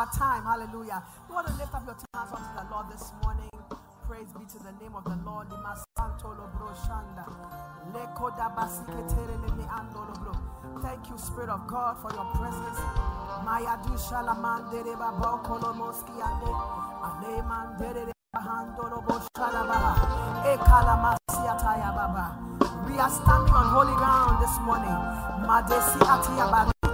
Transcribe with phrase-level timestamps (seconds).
[0.00, 0.42] Our time.
[0.44, 1.04] Hallelujah.
[1.28, 3.52] You want to lift up your hands unto the Lord this morning.
[4.08, 5.46] Praise be to the name of the Lord.
[10.80, 12.80] Thank you, Spirit of God, for your presence.
[22.88, 24.96] We are standing on holy ground this morning.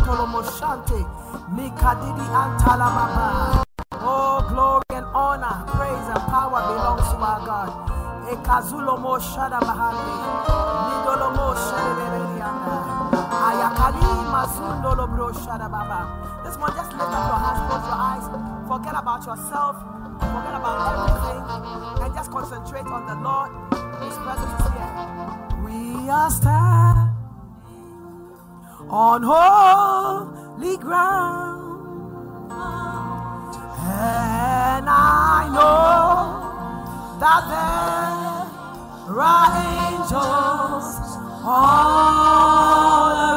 [0.07, 1.07] Madesi atia ba tolomo shante.
[1.51, 3.65] Mikadidi antala baba.
[3.93, 7.71] Oh, glory and honor, praise and power belongs to our God.
[8.31, 10.15] Ekazulo mo shada bahandi.
[10.87, 12.75] Nidolo mo shedeberianda.
[13.47, 16.01] Ayakali mazundo lo bro shada baba.
[16.45, 18.27] This one, just lift up your hands, close your eyes,
[18.69, 19.77] forget about yourself,
[20.21, 21.43] forget about everything,
[22.05, 23.51] and just concentrate on the Lord.
[24.03, 24.93] His presence is here.
[25.65, 27.06] We are standing
[28.89, 31.63] on holy ground.
[33.89, 39.51] And I know that there are
[39.91, 40.87] angels
[41.45, 43.36] all around.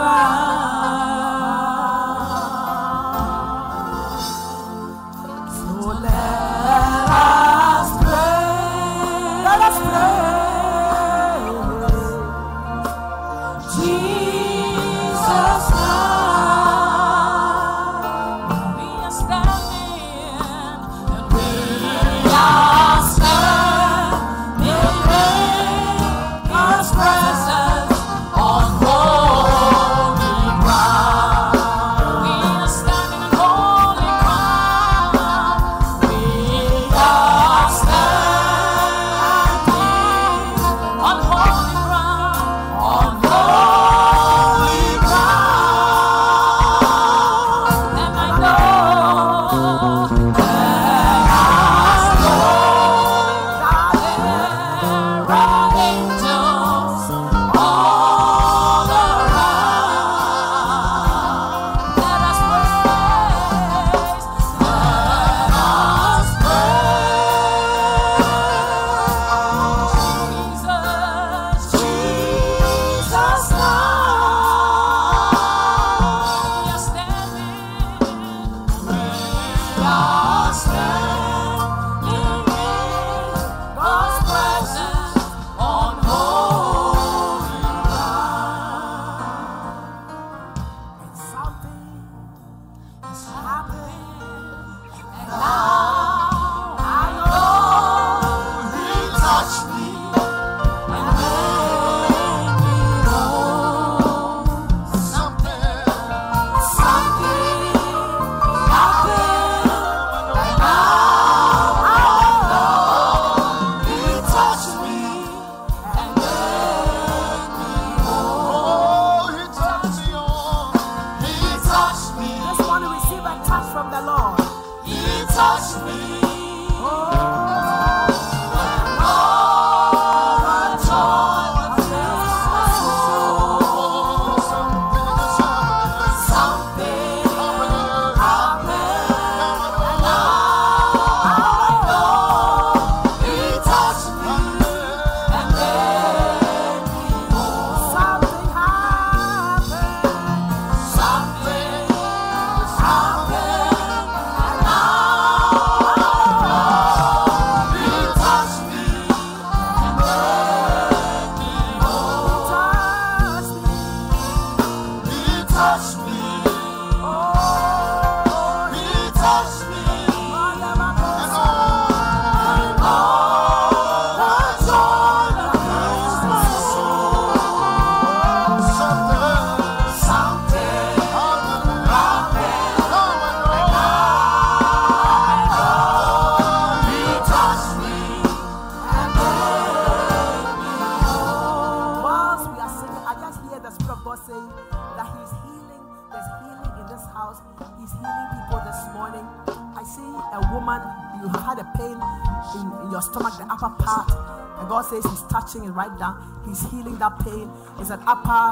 [205.79, 206.19] Right now.
[206.45, 207.47] He's healing that pain.
[207.79, 208.43] It's an upper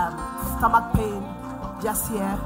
[0.00, 0.16] um,
[0.56, 1.20] stomach pain
[1.82, 2.40] just here.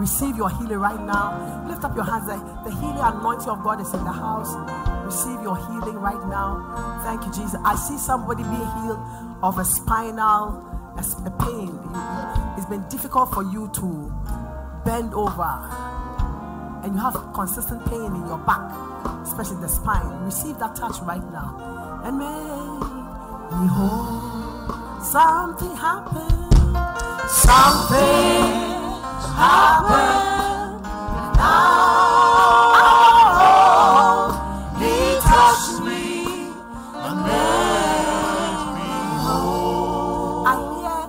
[0.00, 1.36] Receive your healing right now.
[1.68, 2.24] Lift up your hands.
[2.24, 4.56] The, the healing anointing of God is in the house.
[5.04, 7.02] Receive your healing right now.
[7.04, 7.60] Thank you, Jesus.
[7.62, 9.00] I see somebody being healed
[9.42, 10.64] of a spinal
[10.96, 11.72] a, a pain.
[12.56, 14.12] It's been difficult for you to
[14.84, 15.50] bend over
[16.82, 18.72] and you have consistent pain in your back,
[19.22, 22.00] especially the spine, receive that touch right now.
[22.18, 23.01] May
[23.60, 26.30] behold, something happened.
[27.28, 28.42] Something
[29.36, 30.82] happen
[33.42, 34.32] now.
[34.78, 36.24] He touched me
[37.06, 38.90] and made me
[39.24, 40.46] whole.
[40.46, 41.02] I hear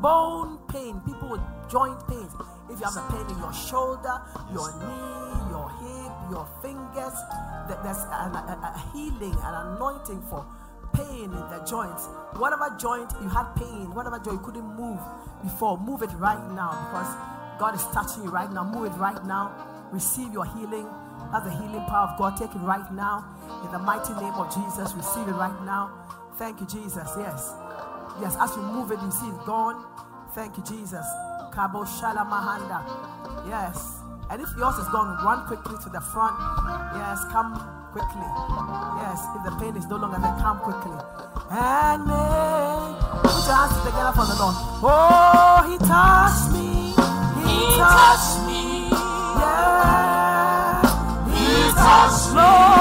[0.00, 2.32] bone pain, people with joint pains.
[2.70, 4.20] If you have a pain in your shoulder,
[4.52, 7.16] your knee, your hip, your fingers,
[7.66, 10.44] th- there's an, a, a healing, an anointing for
[10.92, 12.06] pain in the joints.
[12.36, 14.98] Whatever joint you had pain, whatever joint you couldn't move
[15.42, 17.10] before, move it right now because
[17.58, 18.64] God is touching you right now.
[18.64, 19.52] Move it right now.
[19.92, 20.86] Receive your healing.
[21.32, 22.36] That's the healing power of God.
[22.36, 23.24] Take it right now.
[23.64, 25.90] In the mighty name of Jesus, receive it right now.
[26.36, 27.10] Thank you, Jesus.
[27.18, 27.52] Yes.
[28.20, 29.84] Yes, as you move it, you see it gone.
[30.34, 31.04] Thank you, Jesus.
[31.52, 33.48] Kabo Shalamahanda.
[33.48, 34.00] Yes.
[34.30, 36.36] And if yours is gone, run quickly to the front.
[36.94, 38.28] Yes, come quickly.
[39.00, 40.92] Yes, if the pain is no longer there, come quickly.
[41.50, 44.54] And may put your hands together for the Lord.
[44.84, 46.92] Oh, He touched me.
[47.44, 48.90] He, touched me.
[49.40, 50.82] Yeah.
[51.32, 52.77] He touched Glory to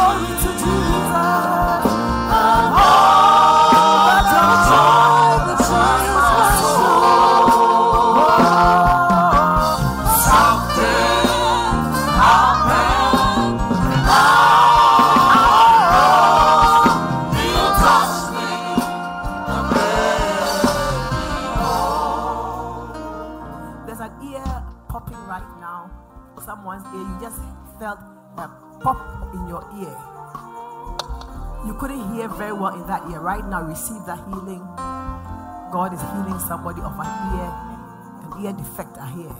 [29.75, 29.97] ear.
[31.65, 33.19] You couldn't hear very well in that ear.
[33.19, 34.63] Right now, receive that healing.
[35.71, 37.51] God is healing somebody of an ear,
[38.23, 39.33] an ear defect, I hear.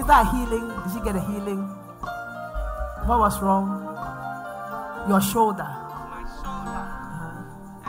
[0.00, 0.66] Is that a healing?
[0.84, 1.60] Did you get a healing?
[3.06, 3.68] What was wrong?
[5.08, 5.68] Your shoulder.
[5.68, 6.84] my shoulder.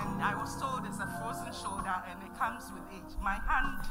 [0.04, 3.16] And I was told it's a frozen shoulder and it comes with age.
[3.24, 3.88] My hand,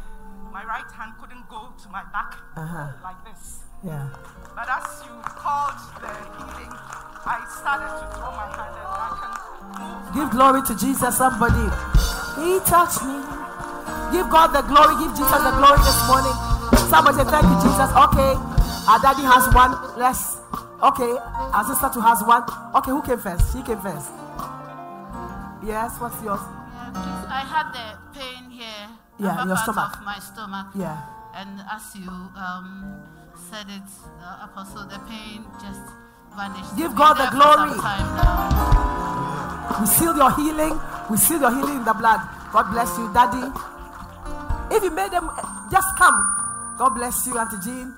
[0.53, 2.93] my right hand couldn't go to my back Uh-huh.
[3.03, 3.65] like this.
[3.85, 4.09] Yeah.
[4.57, 9.33] But as you called the healing, I started to throw my hand and I can
[9.77, 10.15] move.
[10.17, 11.69] Give glory to Jesus, somebody.
[12.41, 13.21] He touched me.
[14.09, 14.97] Give God the glory.
[15.05, 16.33] Give Jesus the glory this morning.
[16.89, 17.91] Somebody say, Thank you, Jesus.
[17.93, 18.33] Okay.
[18.89, 19.77] Our daddy has one.
[20.01, 20.41] Let's.
[20.81, 21.13] Okay.
[21.53, 22.45] Our sister too has one.
[22.81, 23.53] Okay, who came first?
[23.53, 24.09] She came first.
[25.61, 26.41] Yes, what's yours?
[26.41, 27.29] Yeah.
[27.29, 27.87] I had the
[28.17, 28.89] pain here.
[29.19, 29.93] Yeah, upper your part stomach.
[29.97, 30.67] Of my stomach.
[30.73, 30.99] Yeah.
[31.35, 33.01] And as you um,
[33.55, 33.87] said it,
[34.19, 35.79] uh, Apostle, the pain just
[36.35, 36.77] vanished.
[36.77, 37.71] Give God the glory.
[37.71, 39.79] some time now.
[39.81, 40.75] We seal your healing.
[41.09, 42.19] We seal your healing in the blood.
[42.53, 43.47] God bless you, Daddy.
[44.75, 45.31] If you made them,
[45.71, 46.19] just come.
[46.79, 47.95] God bless you, Auntie Jean.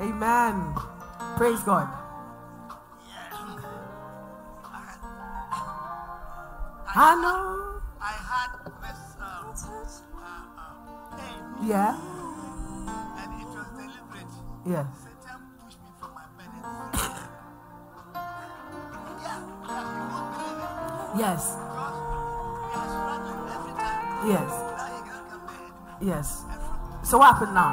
[0.00, 0.74] Amen.
[1.36, 1.88] Praise God.
[6.96, 7.82] I know.
[8.00, 9.52] I had this um,
[10.16, 12.23] uh, uh, pain Yeah.
[14.66, 14.86] It.
[21.16, 21.54] Yes.
[21.54, 21.94] Because
[22.58, 24.26] we are struggling every time.
[24.26, 24.50] Yes.
[24.50, 25.98] Now you can't come there anymore.
[26.02, 26.42] Yes.
[27.04, 27.70] So what happened now?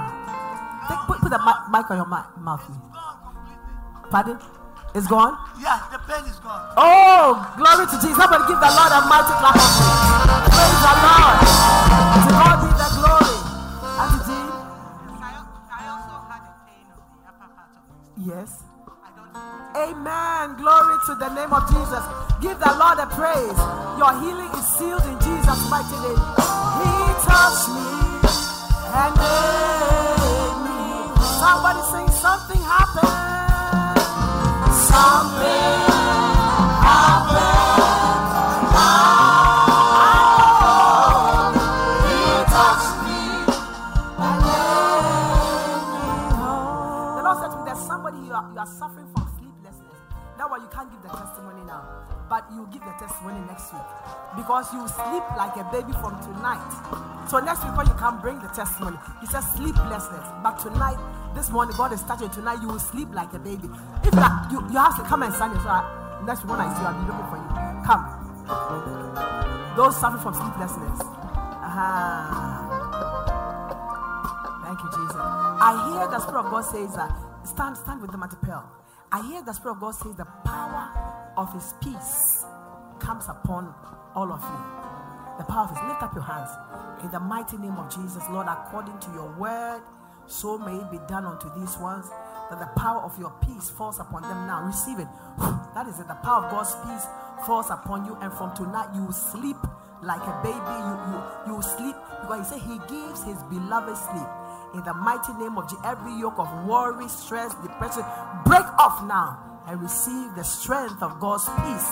[0.87, 2.29] Take, put, put the mi- mic on your mouth.
[2.67, 3.17] Gone.
[4.11, 4.37] Pardon?
[4.93, 5.37] It's gone?
[5.61, 6.73] Yeah, the pain is gone.
[6.75, 8.17] Oh, glory to Jesus.
[8.19, 10.51] Somebody give the Lord a mighty clap of praise.
[10.51, 11.39] Praise the Lord.
[12.11, 13.20] To God be the glory.
[18.31, 18.63] Yes.
[19.75, 20.55] Amen.
[20.55, 22.03] Glory to the name of Jesus.
[22.39, 23.59] Give the Lord a praise.
[23.99, 26.21] Your healing is sealed in Jesus' mighty name.
[26.79, 26.95] He
[27.27, 27.91] touched me
[28.95, 30.79] and made me.
[31.43, 33.99] Somebody sing something happened.
[34.87, 35.90] Something
[53.29, 53.89] the next week
[54.35, 56.63] because you sleep like a baby from tonight.
[57.29, 58.97] So next week when you can bring the testimony.
[59.19, 60.97] He says sleeplessness, but tonight
[61.33, 62.61] This morning, God is starting tonight.
[62.61, 63.69] You will sleep like a baby.
[64.03, 64.19] If you,
[64.51, 65.61] you, you have to come and sign here.
[65.61, 67.47] So I, next one I see, I'll be looking for you.
[67.87, 68.03] Come.
[69.77, 70.99] Those suffering from sleeplessness.
[70.99, 72.67] Uh-huh.
[74.65, 75.15] Thank you, Jesus.
[75.15, 78.69] I hear the Spirit of God says that stand, stand with them at the pearl.
[79.11, 80.91] I hear the Spirit of God say the power
[81.37, 82.43] of His peace
[83.01, 83.73] comes upon
[84.15, 84.61] all of you.
[85.37, 85.71] The power of.
[85.89, 86.49] Lift up your hands
[87.03, 88.47] in the mighty name of Jesus, Lord.
[88.47, 89.81] According to your word,
[90.27, 92.07] so may it be done unto these ones
[92.49, 94.63] that the power of your peace falls upon them now.
[94.63, 95.07] Receive it.
[95.73, 96.07] That is it.
[96.07, 97.07] The power of God's peace
[97.45, 99.57] falls upon you, and from tonight you will sleep
[100.03, 100.59] like a baby.
[100.59, 101.17] You you
[101.47, 104.29] you sleep because He said He gives His beloved sleep.
[104.75, 108.03] In the mighty name of Jesus, every yoke of worry, stress, depression,
[108.45, 111.89] break off now and receive the strength of God's peace.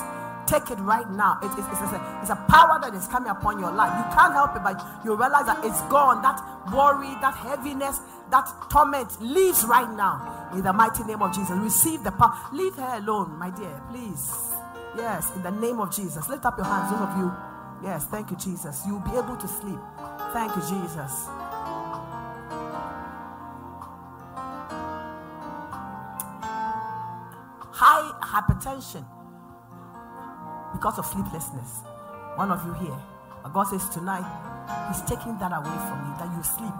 [0.50, 1.38] Take it right now.
[1.44, 3.94] It- it's, it's, it's a, it's a power that is coming upon your life.
[3.96, 6.22] You can't help it, but you realize that it's gone.
[6.24, 6.42] That
[6.74, 8.00] worry, that heaviness,
[8.32, 10.50] that torment leaves right now.
[10.54, 12.34] In the mighty name of Jesus, receive the power.
[12.52, 14.32] Leave her alone, my dear, please.
[14.98, 16.28] Yes, in the name of Jesus.
[16.28, 17.32] Lift up your hands, those of you.
[17.84, 18.82] Yes, thank you, Jesus.
[18.88, 19.80] You'll be able to sleep.
[20.34, 21.28] Thank you, Jesus.
[27.72, 29.06] high hypertension
[30.74, 31.82] because of sleeplessness.
[32.36, 32.98] One of you here.
[33.54, 34.26] God says tonight,
[34.90, 36.76] He's taking that away from you, that you sleep.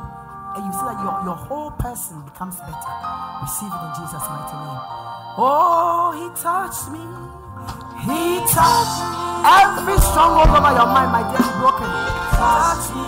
[0.56, 2.94] And you see that your, your whole person becomes better.
[3.42, 4.82] Receive it in Jesus' mighty name.
[5.38, 7.02] Oh, He touched me.
[8.06, 9.00] He touched
[9.46, 11.90] every stronghold over your mind, my dear, be broken.
[12.38, 13.04] Touch me.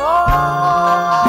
[0.00, 1.23] Oh,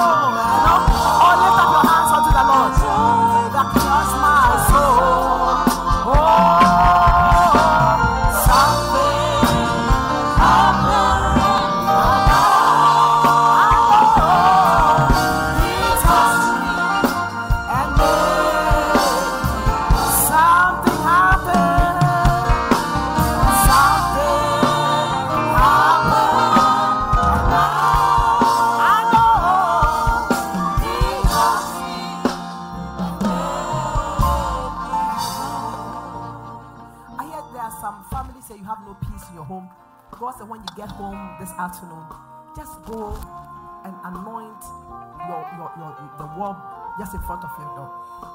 [47.26, 47.90] front of your door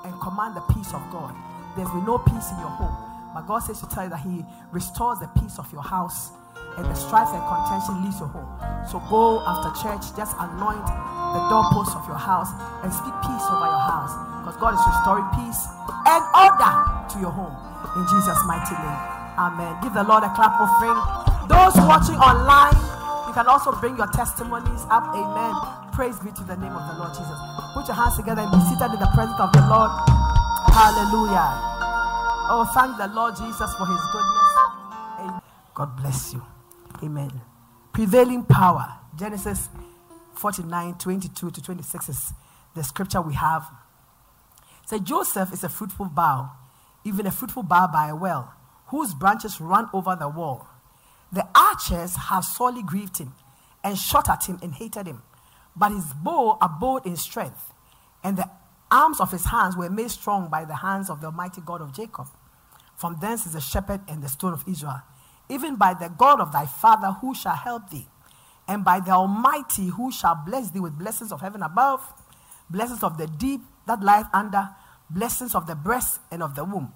[0.05, 1.35] and command the peace of God.
[1.77, 2.95] There's been no peace in your home.
[3.35, 6.35] But God says to tell you that He restores the peace of your house
[6.77, 8.51] and the strife and contention leaves your home.
[8.87, 12.51] So go after church, just anoint the doorposts of your house
[12.83, 14.15] and speak peace over your house.
[14.43, 15.63] Because God is restoring peace
[16.11, 16.75] and order
[17.11, 17.55] to your home.
[17.97, 19.03] In Jesus' mighty name.
[19.39, 19.73] Amen.
[19.83, 20.99] Give the Lord a clap offering.
[21.47, 22.75] Those watching online,
[23.27, 25.07] you can also bring your testimonies up.
[25.15, 25.80] Amen.
[25.93, 27.39] Praise be to the name of the Lord Jesus.
[27.75, 29.91] Put your hands together and be seated in the presence of the Lord.
[30.73, 31.71] Hallelujah.
[32.53, 34.51] Oh, thank the Lord Jesus for his goodness.
[35.21, 35.41] Amen.
[35.75, 36.43] God bless you.
[37.03, 37.41] Amen.
[37.93, 38.99] Prevailing power.
[39.17, 39.69] Genesis
[40.35, 42.33] 49 22 to 26 is
[42.75, 43.65] the scripture we have.
[44.87, 46.51] So Joseph is a fruitful bough,
[47.05, 48.55] even a fruitful bough by a well,
[48.87, 50.67] whose branches run over the wall.
[51.33, 53.33] The archers have sorely grieved him
[53.85, 55.23] and shot at him and hated him.
[55.77, 57.73] But his bow abode in strength,
[58.23, 58.51] and the
[58.91, 61.93] arms of his hands were made strong by the hands of the Almighty God of
[61.95, 62.27] Jacob.
[62.97, 65.03] From thence is the shepherd and the stone of Israel,
[65.49, 68.09] even by the God of thy father who shall help thee,
[68.69, 72.03] and by the Almighty who shall bless thee with blessings of heaven above,
[72.69, 74.71] blessings of the deep that lieth under,
[75.09, 76.93] blessings of the breast and of the womb.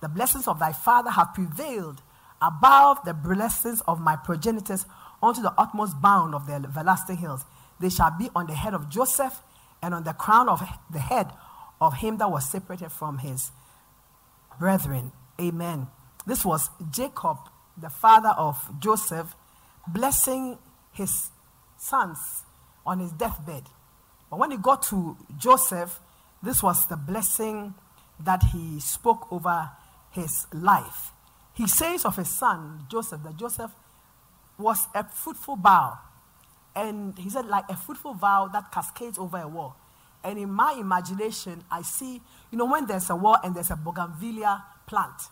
[0.00, 2.02] The blessings of thy father have prevailed
[2.42, 4.84] above the blessings of my progenitors
[5.22, 7.44] unto the utmost bound of the everlasting hills.
[7.80, 9.42] They shall be on the head of Joseph
[9.82, 11.30] and on the crown of the head
[11.80, 13.50] of him that was separated from his
[14.58, 15.12] brethren.
[15.40, 15.88] Amen.
[16.26, 17.38] This was Jacob,
[17.76, 19.34] the father of Joseph,
[19.86, 20.58] blessing
[20.92, 21.30] his
[21.76, 22.18] sons
[22.86, 23.64] on his deathbed.
[24.30, 26.00] But when he got to Joseph,
[26.42, 27.74] this was the blessing
[28.20, 29.70] that he spoke over
[30.10, 31.12] his life.
[31.54, 33.72] He says of his son, Joseph, that Joseph
[34.58, 35.98] was a fruitful bough.
[36.76, 39.76] And he said, like a fruitful vow that cascades over a wall.
[40.22, 43.76] And in my imagination, I see, you know, when there's a wall and there's a
[43.76, 45.22] bougainvillea plant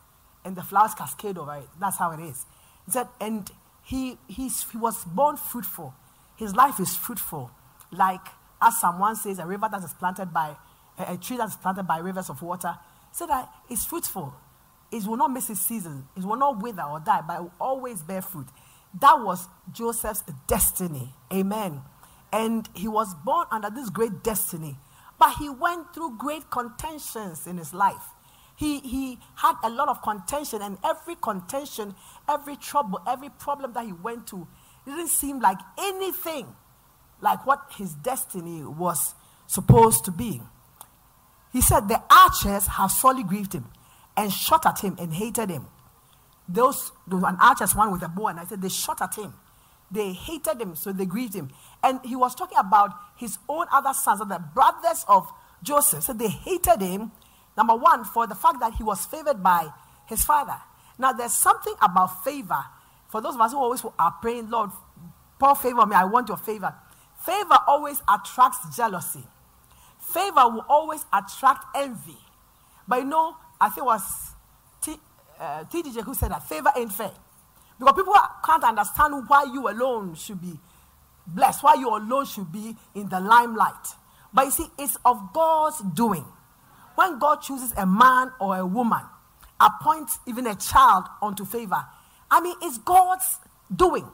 [0.45, 1.69] and the flowers cascade over it.
[1.79, 2.47] That's how it is.
[2.87, 3.51] He said, and
[3.83, 5.95] he, he's, he was born fruitful.
[6.37, 7.51] His life is fruitful.
[7.93, 8.27] Like,
[8.63, 10.57] as someone says, a river that is planted by,
[10.99, 12.75] a, a tree that is planted by rivers of water.
[13.11, 14.33] He said that it's fruitful.
[14.91, 16.07] It will not miss its season.
[16.17, 18.47] It will not wither or die, but it will always bear fruit.
[19.01, 21.15] That was Joseph's destiny.
[21.33, 21.83] Amen.
[22.33, 24.77] And he was born under this great destiny
[25.19, 28.03] But he went through great contentions in his life.
[28.57, 31.95] He, he had a lot of contention, and every contention,
[32.29, 34.47] every trouble, every problem that he went to,
[34.85, 36.55] didn't seem like anything
[37.21, 39.15] like what his destiny was
[39.47, 40.41] supposed to be.
[41.53, 43.67] He said, The archers have sorely grieved him
[44.17, 45.67] and shot at him and hated him.
[46.49, 49.33] Those, those an archers, one with a bow, and I said, They shot at him.
[49.91, 51.51] They hated him, so they grieved him.
[51.83, 55.31] And he was talking about his own other sons, the brothers of
[55.63, 56.03] Joseph.
[56.05, 57.13] So they hated him,
[57.57, 59.69] number one, for the fact that he was favored by
[60.09, 60.57] his father.
[60.99, 62.65] Now, there's something about favor.
[63.09, 64.71] For those of us who always are praying, Lord,
[65.39, 66.75] pour favor on me, I want your favor.
[67.25, 69.25] Favor always attracts jealousy.
[69.99, 72.19] Favor will always attract envy.
[72.87, 74.34] But you know, I think it was
[75.39, 77.11] uh, TDJ who said that favor ain't fair.
[77.79, 78.15] Because people
[78.45, 80.59] can't understand why you alone should be
[81.27, 83.87] blessed, why you alone should be in the limelight.
[84.33, 86.25] But you see, it's of God's doing.
[86.95, 89.01] When God chooses a man or a woman,
[89.61, 91.85] appoints even a child unto favor,
[92.31, 93.39] I mean, it's God's
[93.75, 94.07] doing.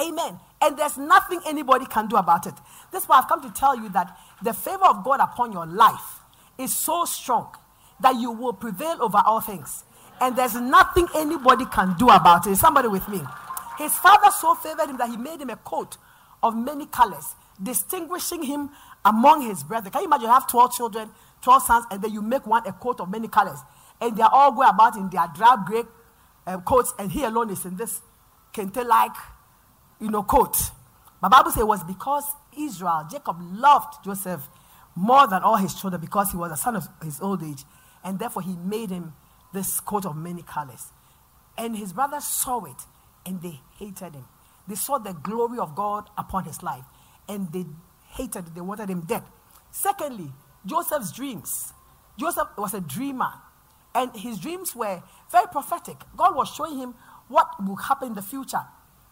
[0.00, 0.38] Amen.
[0.62, 2.54] And there's nothing anybody can do about it.
[2.92, 6.20] That's why I've come to tell you that the favor of God upon your life
[6.58, 7.54] is so strong
[8.00, 9.84] that you will prevail over all things.
[10.20, 12.56] And there's nothing anybody can do about it.
[12.56, 13.20] Somebody with me?
[13.78, 15.96] His father so favored him that he made him a coat
[16.42, 18.70] of many colors, distinguishing him
[19.04, 19.92] among his brethren.
[19.92, 21.10] Can you imagine you have 12 children,
[21.42, 23.58] 12 sons, and then you make one a coat of many colors?
[24.00, 25.84] And they are all going about in their drab gray
[26.46, 28.00] uh, coats, and he alone is in this
[28.52, 29.12] kente like
[30.00, 30.56] you know, coat.
[31.22, 32.24] My Bible says it was because
[32.56, 34.48] Israel, Jacob loved Joseph
[34.96, 37.64] more than all his children because he was a son of his old age.
[38.02, 39.12] And therefore he made him
[39.52, 40.88] this coat of many colors.
[41.58, 42.82] And his brothers saw it
[43.26, 44.24] and they hated him.
[44.66, 46.84] They saw the glory of God upon his life
[47.28, 47.66] and they
[48.12, 48.54] hated.
[48.54, 49.22] They wanted him dead.
[49.70, 50.32] Secondly,
[50.64, 51.72] Joseph's dreams.
[52.18, 53.32] Joseph was a dreamer
[53.94, 55.96] and his dreams were very prophetic.
[56.16, 56.94] God was showing him
[57.28, 58.62] what will happen in the future.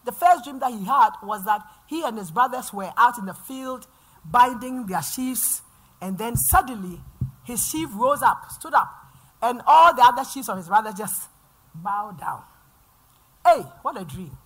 [0.05, 3.27] The first dream that he had was that he and his brothers were out in
[3.27, 3.87] the field
[4.25, 5.63] binding their sheaves,
[6.01, 7.01] and then suddenly
[7.45, 8.89] his sheaf rose up, stood up,
[9.43, 11.29] and all the other chiefs of his brothers just
[11.75, 12.43] bowed down.
[13.47, 14.37] Hey, what a dream.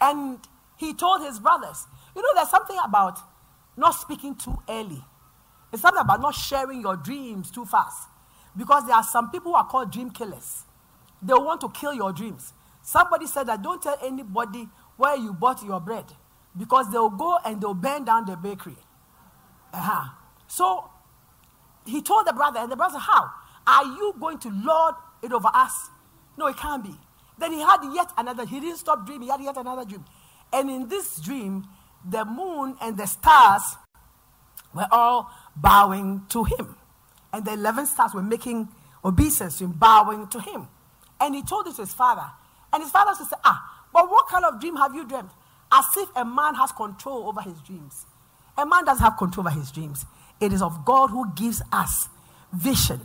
[0.00, 0.38] And
[0.76, 3.18] he told his brothers, you know, there's something about
[3.76, 5.02] not speaking too early.
[5.72, 8.08] It's something about not sharing your dreams too fast.
[8.56, 10.64] Because there are some people who are called dream killers.
[11.22, 12.52] They want to kill your dreams.
[12.82, 16.06] Somebody said that don't tell anybody where you bought your bread
[16.56, 18.76] because they'll go and they'll burn down the bakery.
[19.72, 20.08] Uh-huh.
[20.48, 20.90] So
[21.86, 23.30] he told the brother, and the brother, How?
[23.70, 25.90] Are you going to lord it over us?
[26.36, 26.94] No, it can't be.
[27.38, 30.04] Then he had yet another, he didn't stop dreaming, he had yet another dream.
[30.52, 31.66] And in this dream,
[32.08, 33.62] the moon and the stars
[34.74, 36.76] were all bowing to him.
[37.32, 38.68] And the 11 stars were making
[39.04, 40.66] obeisance him, bowing to him.
[41.20, 42.26] And he told it to his father.
[42.72, 45.30] And his father said, Ah, but what kind of dream have you dreamt?
[45.72, 48.06] As if a man has control over his dreams.
[48.58, 50.04] A man doesn't have control over his dreams.
[50.40, 52.08] It is of God who gives us
[52.52, 53.00] vision,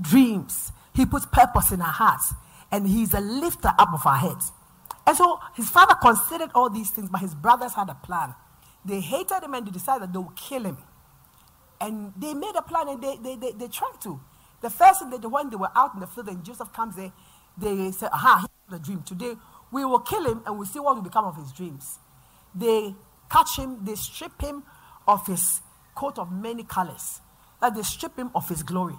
[0.00, 0.72] dreams.
[0.94, 2.32] He puts purpose in our hearts,
[2.70, 4.52] and He's a lifter up of our heads.
[5.06, 8.34] And so his father considered all these things, but his brothers had a plan.
[8.84, 10.78] They hated him and they decided that they would kill him.
[11.80, 14.20] And they made a plan and they, they, they, they tried to.
[14.62, 16.96] The first thing they did when they were out in the field and Joseph comes
[16.96, 17.12] there,
[17.56, 19.02] they said, Aha, the dream.
[19.02, 19.34] Today
[19.70, 21.98] we will kill him and we'll see what will become of his dreams.
[22.54, 22.94] They
[23.30, 24.64] catch him, they strip him
[25.06, 25.60] of his
[25.94, 27.20] coat of many colors,
[27.60, 28.96] that they strip him of his glory.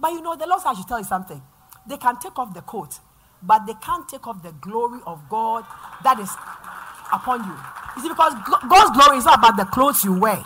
[0.00, 1.40] But you know, the Lord I should tell you something.
[1.86, 2.98] They can take off the coat,
[3.42, 5.64] but they can't take off the glory of God
[6.04, 6.30] that is
[7.12, 7.56] upon you.
[7.96, 8.34] You see, because
[8.68, 10.42] God's glory is not about the clothes you wear,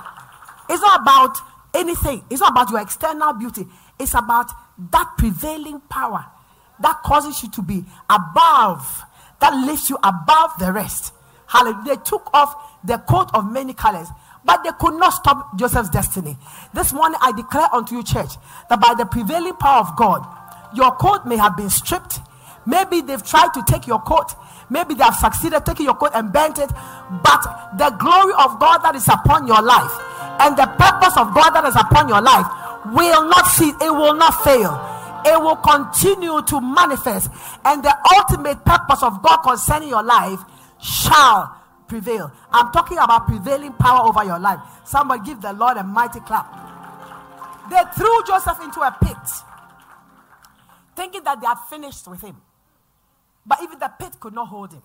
[0.69, 1.37] it's not about
[1.75, 3.67] anything, it's not about your external beauty,
[3.99, 4.51] it's about
[4.91, 6.25] that prevailing power
[6.81, 9.05] that causes you to be above
[9.41, 11.13] that lifts you above the rest.
[11.47, 11.97] Hallelujah.
[11.97, 14.09] They took off the coat of many colors,
[14.45, 16.37] but they could not stop Joseph's destiny.
[16.73, 18.33] This morning I declare unto you, church,
[18.69, 20.27] that by the prevailing power of God,
[20.75, 22.21] your coat may have been stripped.
[22.67, 24.35] Maybe they've tried to take your coat.
[24.71, 26.71] Maybe they have succeeded taking your coat and bent it.
[27.23, 27.43] But
[27.77, 29.93] the glory of God that is upon your life
[30.41, 32.47] and the purpose of God that is upon your life
[32.93, 34.95] will not cease, it will not fail
[35.27, 37.31] it will continue to manifest,
[37.65, 40.41] and the ultimate purpose of God concerning your life
[40.81, 41.57] shall
[41.89, 42.33] prevail.
[42.53, 44.61] I'm talking about prevailing power over your life.
[44.85, 46.47] Somebody give the Lord a mighty clap.
[47.71, 49.17] They threw Joseph into a pit,
[50.95, 52.37] thinking that they had finished with him.
[53.47, 54.83] But even the pit could not hold him.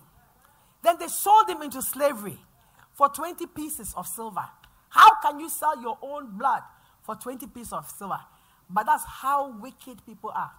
[0.82, 2.38] Then they sold him into slavery
[2.94, 4.44] for 20 pieces of silver.
[4.88, 6.62] How can you sell your own blood
[7.02, 8.20] for 20 pieces of silver.
[8.68, 10.52] But that's how wicked people are.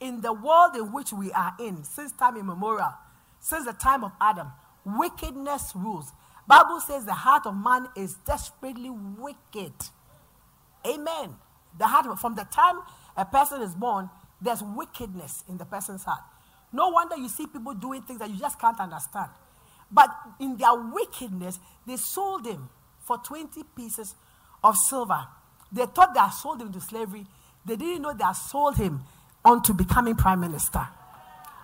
[0.00, 2.92] In the world in which we are in, since time immemorial,
[3.40, 4.48] since the time of Adam,
[4.84, 6.12] wickedness rules.
[6.46, 9.72] Bible says the heart of man is desperately wicked.
[10.86, 11.34] Amen.
[11.78, 12.80] The heart, from the time
[13.16, 16.22] a person is born, there's wickedness in the person's heart.
[16.72, 19.30] No wonder you see people doing things that you just can't understand.
[19.90, 22.68] But in their wickedness, they sold him
[23.00, 24.14] for 20 pieces
[24.62, 25.26] of silver.
[25.70, 27.26] They thought they had sold him to slavery.
[27.64, 29.02] They didn't know they had sold him
[29.44, 30.86] onto becoming prime minister.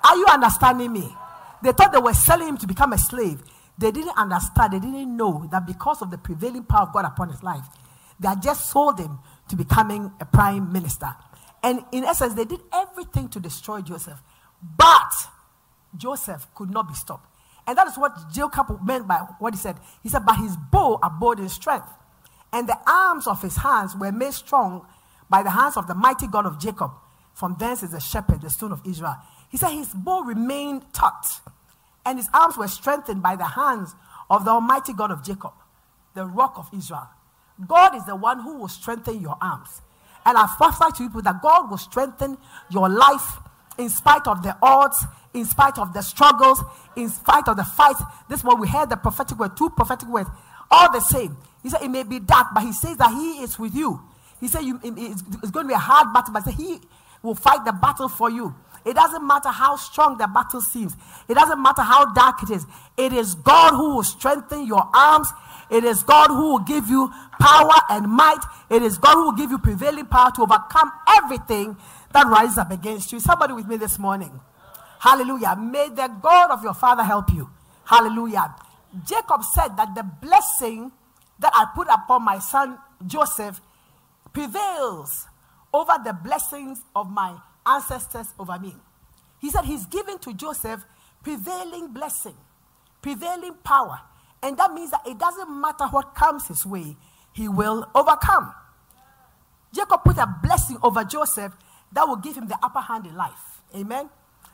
[0.05, 1.15] Are you understanding me?
[1.63, 3.43] They thought they were selling him to become a slave.
[3.79, 7.31] They didn't understand, they didn't know that because of the prevailing power of God upon
[7.31, 7.65] his life,
[8.19, 9.19] they had just sold him
[9.49, 11.09] to becoming a prime minister.
[11.63, 14.21] And in essence, they did everything to destroy Joseph.
[14.77, 15.13] But
[15.97, 17.27] Joseph could not be stopped.
[17.67, 19.77] And that is what Jacob meant by what he said.
[20.03, 21.89] He said, But his bow abode in strength,
[22.53, 24.87] and the arms of his hands were made strong
[25.29, 26.91] by the hands of the mighty God of Jacob.
[27.33, 29.17] From thence is the shepherd, the stone of Israel.
[29.51, 31.41] He said, His bow remained taut,
[32.07, 33.95] and his arms were strengthened by the hands
[34.31, 35.53] of the Almighty God of Jacob,
[36.15, 37.09] the rock of Israel.
[37.67, 39.83] God is the one who will strengthen your arms.
[40.25, 42.39] And I prophesy to people that God will strengthen
[42.71, 43.39] your life
[43.79, 46.63] in spite of the odds, in spite of the struggles,
[46.97, 48.03] in spite of the fights.
[48.29, 50.29] This one we heard the prophetic word, two prophetic words,
[50.71, 51.37] all the same.
[51.63, 54.01] He said it may be dark, but he says that he is with you.
[54.41, 56.81] He said you, it's, it's going to be a hard battle, but he
[57.23, 58.55] will fight the battle for you.
[58.85, 60.97] It doesn't matter how strong the battle seems.
[61.29, 62.67] It doesn't matter how dark it is.
[62.97, 65.29] It is God who will strengthen your arms.
[65.71, 68.41] It is God who will give you power and might.
[68.71, 71.77] It is God who will give you prevailing power to overcome everything
[72.13, 73.21] that rises up against you.
[73.21, 74.41] Somebody with me this morning.
[74.99, 75.57] Hallelujah.
[75.57, 77.49] May the God of your father help you.
[77.85, 78.55] Hallelujah.
[79.07, 80.91] Jacob said that the blessing
[81.39, 83.61] that I put upon my son Joseph
[84.33, 85.27] prevails
[85.73, 87.37] over the blessings of my
[87.75, 88.75] ancestors over me.
[89.41, 90.85] He said he's given to Joseph
[91.23, 92.37] prevailing blessing,
[93.03, 94.01] prevailing power.
[94.43, 96.97] And that means that it doesn't matter what comes his way,
[97.33, 98.55] he will overcome.
[99.73, 101.53] Jacob put a blessing over Joseph
[101.93, 103.63] that will give him the upper hand in life.
[103.75, 104.09] Amen.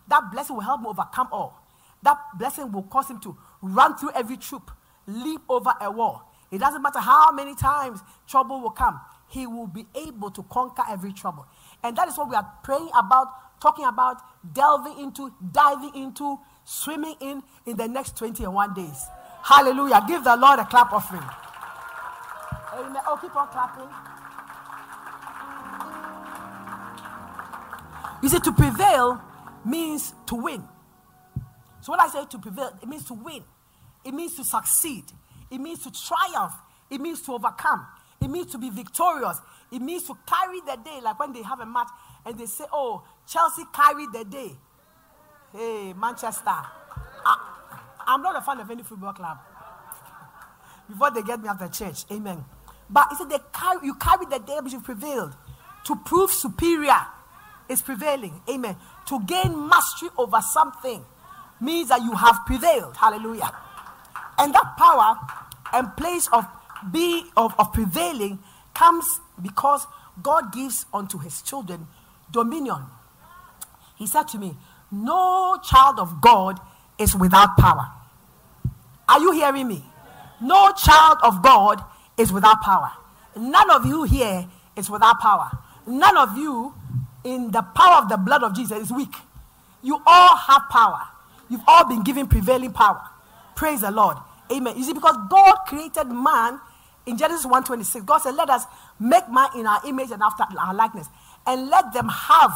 [0.08, 1.62] That blessing will help him overcome all.
[2.02, 4.70] That blessing will cause him to run through every troop,
[5.06, 6.32] leap over a wall.
[6.50, 10.84] It doesn't matter how many times trouble will come, he will be able to conquer
[10.88, 11.46] every trouble.
[11.86, 14.20] And that is what we are praying about, talking about,
[14.52, 19.06] delving into, diving into, swimming in in the next 21 days.
[19.44, 20.04] Hallelujah.
[20.08, 21.22] Give the Lord a clap offering.
[22.74, 23.02] Amen.
[23.06, 23.88] Oh, keep on clapping.
[28.22, 29.22] You see, to prevail
[29.64, 30.64] means to win.
[31.82, 33.44] So when I say to prevail, it means to win.
[34.04, 35.04] It means to succeed.
[35.50, 36.54] It means to triumph.
[36.90, 37.86] It means to overcome.
[38.20, 39.38] It means to be victorious.
[39.70, 41.00] It means to carry the day.
[41.02, 41.88] Like when they have a match
[42.24, 44.52] and they say, oh, Chelsea carried the day.
[45.52, 46.42] Hey, Manchester.
[46.46, 49.38] I, I'm not a fan of any football club.
[50.88, 52.04] Before they get me after church.
[52.10, 52.44] Amen.
[52.88, 55.34] But he said they carry, you carry the day which you prevailed.
[55.84, 57.00] To prove superior
[57.68, 58.40] is prevailing.
[58.48, 58.76] Amen.
[59.08, 61.04] To gain mastery over something
[61.60, 62.96] means that you have prevailed.
[62.96, 63.50] Hallelujah.
[64.38, 65.16] And that power
[65.72, 66.46] and place of
[66.92, 68.38] being of, of prevailing
[68.74, 69.86] comes because
[70.22, 71.86] God gives unto his children
[72.30, 72.82] dominion.
[73.96, 74.56] He said to me,
[74.90, 76.60] No child of God
[76.98, 77.90] is without power.
[79.08, 79.84] Are you hearing me?
[80.40, 81.82] No child of God
[82.18, 82.90] is without power.
[83.36, 85.50] None of you here is without power.
[85.86, 86.74] None of you
[87.24, 89.14] in the power of the blood of Jesus is weak.
[89.82, 91.02] You all have power.
[91.48, 93.02] You've all been given prevailing power.
[93.54, 94.16] Praise the Lord.
[94.50, 94.76] Amen.
[94.76, 96.60] You see, because God created man
[97.06, 98.64] in Genesis 1:26, God said, Let us
[98.98, 101.08] make man in our image and after our likeness,
[101.46, 102.52] and let them have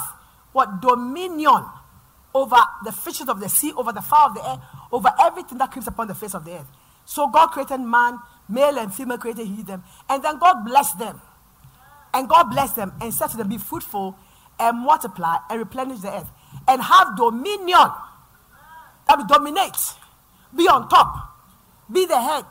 [0.53, 1.65] what dominion
[2.35, 4.61] over the fishes of the sea, over the fowl of the air,
[4.93, 6.67] over everything that creeps upon the face of the earth.
[7.05, 11.21] So God created man, male and female created he them, and then God blessed them.
[12.13, 14.17] And God blessed them and said to them, Be fruitful
[14.59, 16.29] and multiply and replenish the earth
[16.67, 17.91] and have dominion.
[19.07, 19.77] That will dominate.
[20.55, 21.31] Be on top.
[21.93, 22.45] Be the head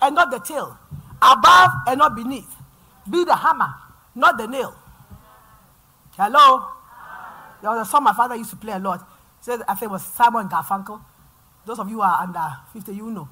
[0.00, 0.76] and not the tail.
[1.22, 2.50] Above and not beneath.
[3.08, 3.72] Be the hammer,
[4.14, 4.74] not the nail.
[6.16, 6.66] Hello?
[7.60, 9.08] There was a song my father used to play a lot.
[9.40, 11.00] Said, I think it was Simon Garfunkel.
[11.64, 13.28] Those of you who are under 50, you know.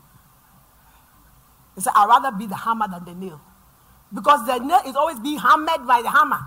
[1.75, 3.41] He said, I'd rather be the hammer than the nail.
[4.13, 6.41] Because the nail is always being hammered by the hammer.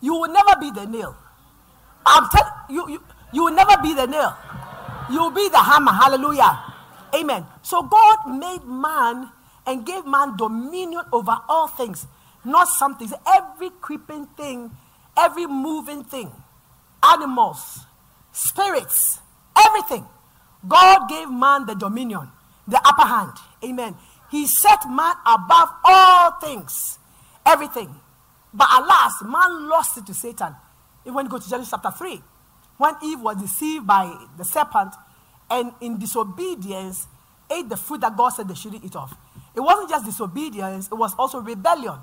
[0.00, 1.16] You will never be the nail.
[2.04, 3.02] I'm telling you, you,
[3.32, 4.36] you will never be the nail.
[5.10, 5.92] You will be the hammer.
[5.92, 6.71] Hallelujah.
[7.14, 7.46] Amen.
[7.62, 9.30] So God made man
[9.66, 12.06] and gave man dominion over all things.
[12.44, 13.08] not something.
[13.08, 14.70] It's every creeping thing,
[15.16, 16.30] every moving thing,
[17.02, 17.80] animals,
[18.32, 19.20] spirits,
[19.56, 20.04] everything.
[20.66, 22.28] God gave man the dominion,
[22.66, 23.32] the upper hand.
[23.64, 23.94] Amen.
[24.30, 26.98] He set man above all things,
[27.44, 27.94] everything.
[28.54, 30.54] But alas, man lost it to Satan.
[31.04, 32.22] When you go to Genesis chapter 3,
[32.76, 34.94] when Eve was deceived by the serpent
[35.52, 37.06] and in disobedience
[37.50, 39.14] ate the fruit that God said they shouldn't eat of.
[39.54, 41.98] It wasn't just disobedience, it was also rebellion.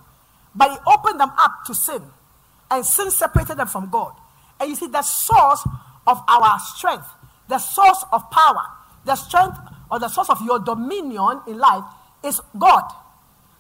[0.54, 2.04] But it opened them up to sin,
[2.70, 4.14] and sin separated them from God.
[4.60, 5.68] And you see, the source
[6.06, 7.08] of our strength,
[7.48, 8.66] the source of power,
[9.06, 9.58] the strength
[9.90, 11.84] or the source of your dominion in life
[12.24, 12.84] is God.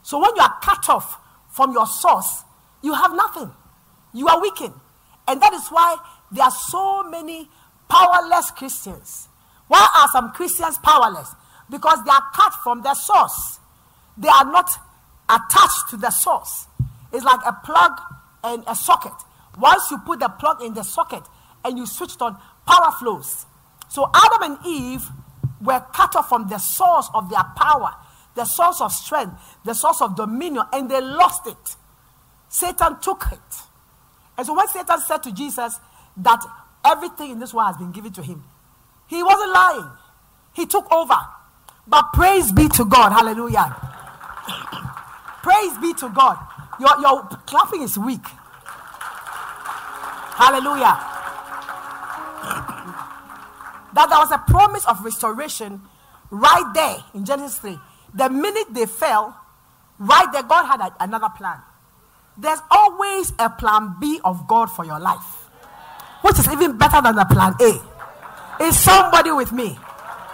[0.04, 1.17] So when you are cut off
[1.49, 2.43] from your source,
[2.84, 3.52] you have nothing.
[4.13, 4.73] You are weakened.
[5.28, 5.97] And that is why
[6.32, 7.49] there are so many
[7.88, 9.28] powerless Christians.
[9.69, 11.34] Why are some Christians powerless?
[11.69, 13.60] Because they are cut from their source.
[14.17, 14.69] They are not
[15.29, 16.65] attached to the source.
[17.13, 17.91] It's like a plug
[18.43, 19.13] and a socket.
[19.58, 21.23] Once you put the plug in the socket
[21.63, 23.45] and you switched on, power flows.
[23.89, 25.08] So Adam and Eve
[25.62, 27.93] were cut off from the source of their power,
[28.36, 31.75] the source of strength, the source of dominion, and they lost it.
[32.47, 33.39] Satan took it.
[34.36, 35.79] And so when Satan said to Jesus
[36.17, 36.43] that
[36.84, 38.43] everything in this world has been given to him,
[39.09, 39.89] he wasn't lying.
[40.53, 41.17] He took over.
[41.87, 43.11] But praise be to God.
[43.11, 43.75] Hallelujah.
[45.43, 46.37] praise be to God.
[46.79, 48.21] Your, your clapping is weak.
[50.23, 50.99] Hallelujah.
[53.93, 55.81] that there was a promise of restoration
[56.29, 57.79] right there in Genesis 3.
[58.13, 59.35] The minute they fell,
[59.97, 61.57] right there, God had a- another plan.
[62.37, 65.49] There's always a plan B of God for your life,
[66.21, 67.98] which is even better than the plan A.
[68.61, 69.77] Is somebody with me?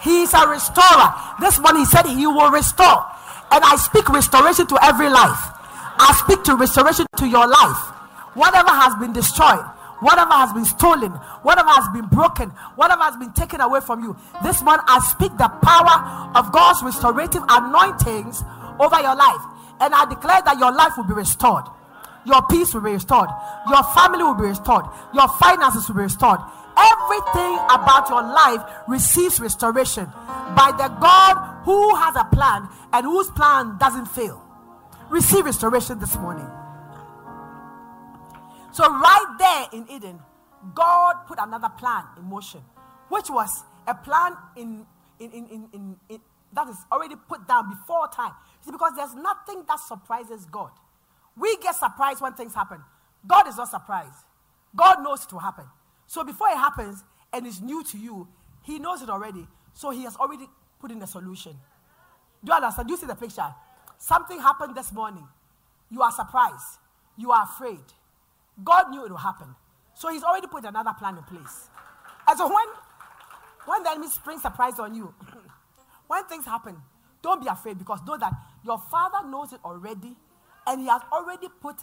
[0.01, 1.13] He is a restorer.
[1.39, 3.05] This morning he said he will restore.
[3.51, 5.39] And I speak restoration to every life.
[5.97, 7.77] I speak to restoration to your life.
[8.33, 9.63] Whatever has been destroyed,
[10.01, 11.11] whatever has been stolen,
[11.41, 14.15] whatever has been broken, whatever has been taken away from you.
[14.43, 18.43] This morning I speak the power of God's restorative anointings
[18.79, 19.41] over your life.
[19.79, 21.65] And I declare that your life will be restored.
[22.25, 23.29] Your peace will be restored.
[23.69, 24.85] Your family will be restored.
[25.13, 26.39] Your finances will be restored.
[26.77, 30.05] Everything about your life receives restoration
[30.55, 34.41] by the God who has a plan and whose plan doesn't fail.
[35.09, 36.47] Receive restoration this morning.
[38.71, 40.19] So, right there in Eden,
[40.73, 42.61] God put another plan in motion,
[43.07, 44.85] which was a plan in,
[45.19, 46.19] in, in, in, in,
[46.53, 48.33] that is already put down before time.
[48.61, 50.71] See, because there's nothing that surprises God.
[51.37, 52.81] We get surprised when things happen.
[53.27, 54.25] God is not surprised.
[54.75, 55.65] God knows it will happen.
[56.07, 58.27] So before it happens and it's new to you,
[58.63, 59.47] He knows it already.
[59.73, 60.47] So He has already
[60.79, 61.53] put in the solution.
[62.43, 62.87] Do you understand?
[62.87, 63.53] Do you see the picture?
[63.97, 65.27] Something happened this morning.
[65.89, 66.79] You are surprised.
[67.17, 67.83] You are afraid.
[68.63, 69.55] God knew it would happen.
[69.93, 71.69] So He's already put another plan in place.
[72.27, 72.65] And so when,
[73.65, 75.13] when the enemy springs surprise on you,
[76.07, 76.75] when things happen,
[77.21, 80.15] don't be afraid because know that your Father knows it already
[80.67, 81.77] and He has already put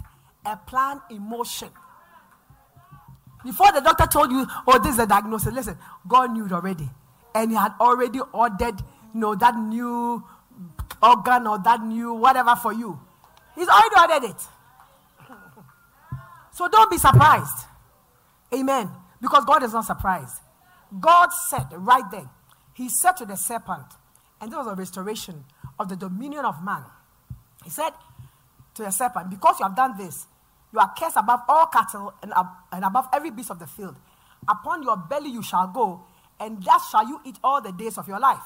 [0.44, 1.68] a plan in motion.
[3.44, 6.88] Before the doctor told you, oh, this is the diagnosis, listen, God knew it already.
[7.34, 8.80] And He had already ordered,
[9.14, 10.22] you know, that new
[11.02, 12.98] organ or that new whatever for you.
[13.54, 14.42] He's already ordered it.
[16.52, 17.66] So don't be surprised.
[18.54, 18.90] Amen.
[19.20, 20.40] Because God is not surprised.
[21.00, 22.28] God said right then,
[22.74, 23.86] He said to the serpent,
[24.40, 25.44] and this was a restoration
[25.78, 26.84] of the dominion of man.
[27.64, 27.90] He said
[28.74, 30.26] to the serpent, Because you have done this,
[30.72, 33.96] you are cursed above all cattle and, ab- and above every beast of the field.
[34.48, 36.04] Upon your belly you shall go,
[36.40, 38.42] and that shall you eat all the days of your life.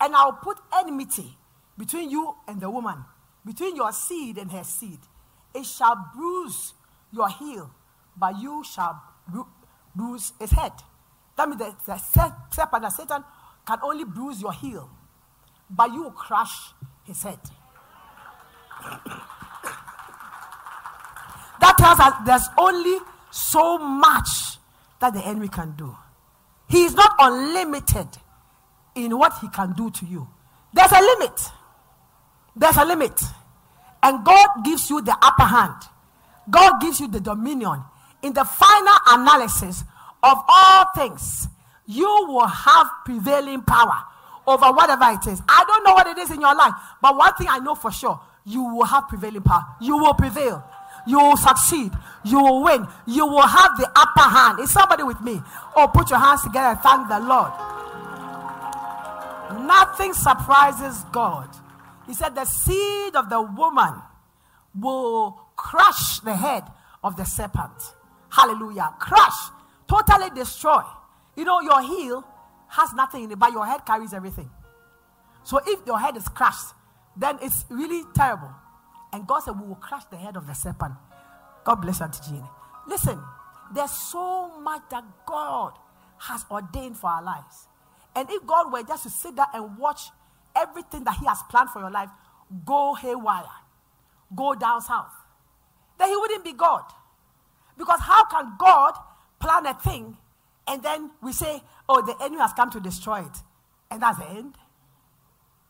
[0.00, 1.36] And I will put enmity
[1.76, 3.04] between you and the woman,
[3.44, 4.98] between your seed and her seed.
[5.54, 6.74] It shall bruise
[7.12, 7.70] your heel,
[8.16, 9.46] but you shall bru-
[9.94, 10.72] bruise his head.
[11.36, 13.24] That means the, the se- serpent, the Satan,
[13.66, 14.88] can only bruise your heel,
[15.68, 16.72] but you will crush
[17.04, 17.40] his head.
[21.78, 22.96] Tells us there's only
[23.30, 24.58] so much
[25.00, 25.94] that the enemy can do.
[26.68, 28.08] He is not unlimited
[28.94, 30.26] in what he can do to you.
[30.72, 31.40] There's a limit.
[32.56, 33.20] There's a limit.
[34.02, 35.82] And God gives you the upper hand.
[36.48, 37.82] God gives you the dominion.
[38.22, 39.84] In the final analysis
[40.22, 41.48] of all things,
[41.86, 44.02] you will have prevailing power
[44.46, 45.42] over whatever it is.
[45.48, 47.92] I don't know what it is in your life, but one thing I know for
[47.92, 49.64] sure you will have prevailing power.
[49.80, 50.64] You will prevail.
[51.06, 51.92] You will succeed.
[52.24, 52.86] You will win.
[53.06, 54.58] You will have the upper hand.
[54.60, 55.40] Is somebody with me?
[55.76, 57.52] Oh, put your hands together and thank the Lord.
[59.66, 61.48] Nothing surprises God.
[62.06, 63.94] He said, The seed of the woman
[64.78, 66.64] will crush the head
[67.02, 67.94] of the serpent.
[68.28, 68.94] Hallelujah.
[68.98, 69.50] Crush,
[69.88, 70.82] totally destroy.
[71.36, 72.24] You know, your heel
[72.68, 74.50] has nothing in it, but your head carries everything.
[75.44, 76.74] So if your head is crushed,
[77.16, 78.50] then it's really terrible.
[79.16, 80.92] And God said, We will crush the head of the serpent.
[81.64, 82.44] God bless Auntie Jean.
[82.86, 83.18] Listen,
[83.74, 85.72] there's so much that God
[86.18, 87.66] has ordained for our lives.
[88.14, 90.02] And if God were just to sit there and watch
[90.54, 92.10] everything that He has planned for your life
[92.66, 93.44] go haywire,
[94.34, 95.14] go down south,
[95.98, 96.84] then He wouldn't be God.
[97.78, 98.92] Because how can God
[99.40, 100.18] plan a thing
[100.68, 103.38] and then we say, oh, the enemy has come to destroy it,
[103.90, 104.56] and that's the end?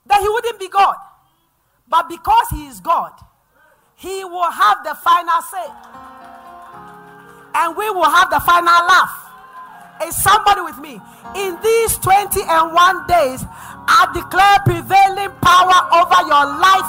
[0.04, 0.96] Then He wouldn't be God.
[1.88, 3.12] But because He is God,
[3.96, 5.68] He will have the final say.
[7.56, 9.08] And we will have the final laugh.
[10.04, 11.00] Is somebody with me?
[11.32, 13.40] In these 20 and one days,
[13.88, 16.88] I declare prevailing power over your life,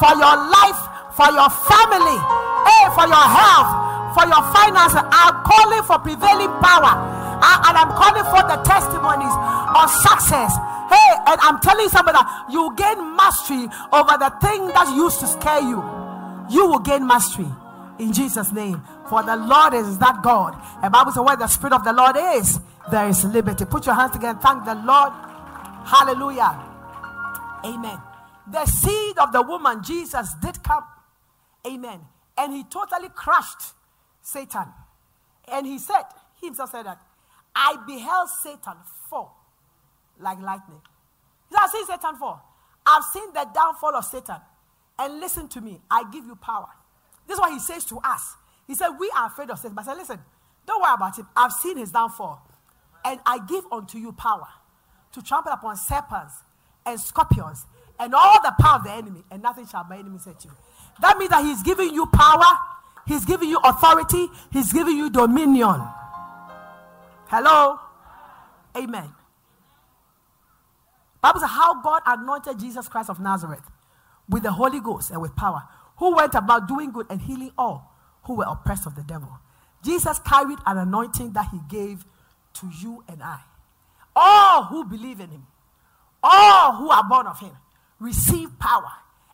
[0.00, 0.80] for your life,
[1.12, 2.16] for your family,
[2.64, 5.04] hey, for your health, for your finances.
[5.12, 6.96] I'm calling for prevailing power.
[7.36, 9.36] Uh, and I'm calling for the testimonies
[9.76, 10.56] of success.
[10.88, 15.26] Hey, and I'm telling somebody that you gain mastery over the thing that used to
[15.28, 15.95] scare you.
[16.50, 17.48] You will gain mastery
[17.98, 18.82] in Jesus' name.
[19.08, 20.54] For the Lord is that God.
[20.82, 22.58] And Bible says, where the Spirit of the Lord is,
[22.90, 23.64] there is liberty.
[23.64, 25.12] Put your hands together thank the Lord.
[25.84, 26.62] Hallelujah.
[27.64, 27.98] Amen.
[28.50, 30.84] The seed of the woman, Jesus, did come.
[31.66, 32.00] Amen.
[32.38, 33.72] And he totally crushed
[34.22, 34.66] Satan.
[35.50, 36.02] And he said,
[36.40, 37.00] he himself said that,
[37.54, 38.74] I beheld Satan
[39.08, 39.36] fall
[40.20, 40.80] like lightning.
[41.48, 42.42] He said, I've seen Satan fall.
[42.84, 44.36] I've seen the downfall of Satan.
[44.98, 46.68] And listen to me, I give you power.
[47.26, 48.36] This is what he says to us.
[48.66, 49.74] He said, We are afraid of Satan.
[49.74, 50.20] But I said, Listen,
[50.66, 51.26] don't worry about him.
[51.36, 52.42] I've seen his downfall.
[53.04, 54.48] And I give unto you power
[55.12, 56.34] to trample upon serpents
[56.84, 57.66] and scorpions
[57.98, 60.50] and all the power of the enemy, and nothing shall by enemy set you.
[61.00, 62.44] That means that he's giving you power,
[63.06, 65.82] he's giving you authority, he's giving you dominion.
[67.28, 67.78] Hello?
[68.76, 69.12] Amen.
[71.22, 73.62] Bible says how God anointed Jesus Christ of Nazareth
[74.28, 75.62] with the Holy Ghost and with power,
[75.98, 77.92] who went about doing good and healing all
[78.24, 79.38] who were oppressed of the devil.
[79.84, 82.04] Jesus carried an anointing that he gave
[82.54, 83.40] to you and I.
[84.14, 85.46] All who believe in him,
[86.22, 87.52] all who are born of him,
[88.00, 88.90] receive power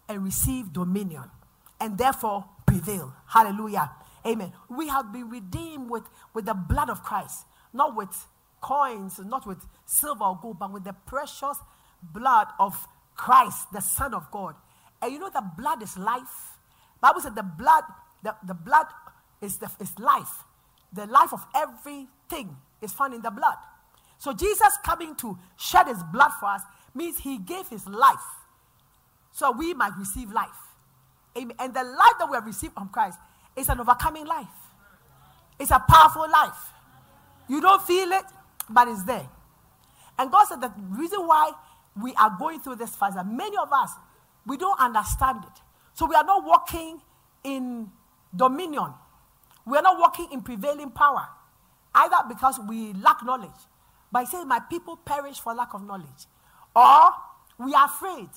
[0.08, 1.24] and receive dominion
[1.80, 3.14] and therefore prevail.
[3.26, 3.90] Hallelujah.
[4.26, 4.52] Amen.
[4.68, 8.26] We have been redeemed with, with the blood of Christ, not with
[8.60, 11.58] coins, not with silver or gold, but with the precious
[12.02, 14.54] blood of Christ, the Son of God.
[15.02, 16.56] And you know the blood is life.
[17.00, 17.84] Bible said the blood,
[18.22, 18.86] the, the blood
[19.40, 20.44] is, the, is life.
[20.92, 23.56] The life of everything is found in the blood.
[24.18, 26.62] So Jesus coming to shed his blood for us
[26.94, 28.22] means he gave his life
[29.32, 30.48] so we might receive life.
[31.36, 31.56] Amen.
[31.58, 33.18] And the life that we have received from Christ
[33.56, 34.46] is an overcoming life.
[35.58, 36.70] It's a powerful life.
[37.48, 38.24] You don't feel it,
[38.68, 39.28] but it's there.
[40.18, 41.52] And God said that the reason why
[42.00, 43.90] we are going through this fast, that many of us,
[44.46, 45.60] we don't understand it.
[45.94, 47.00] So we are not walking
[47.44, 47.90] in
[48.34, 48.94] dominion.
[49.66, 51.28] We are not walking in prevailing power.
[51.94, 53.50] Either because we lack knowledge.
[54.10, 56.26] But he says, My people perish for lack of knowledge.
[56.74, 57.10] Or
[57.58, 58.28] we are afraid.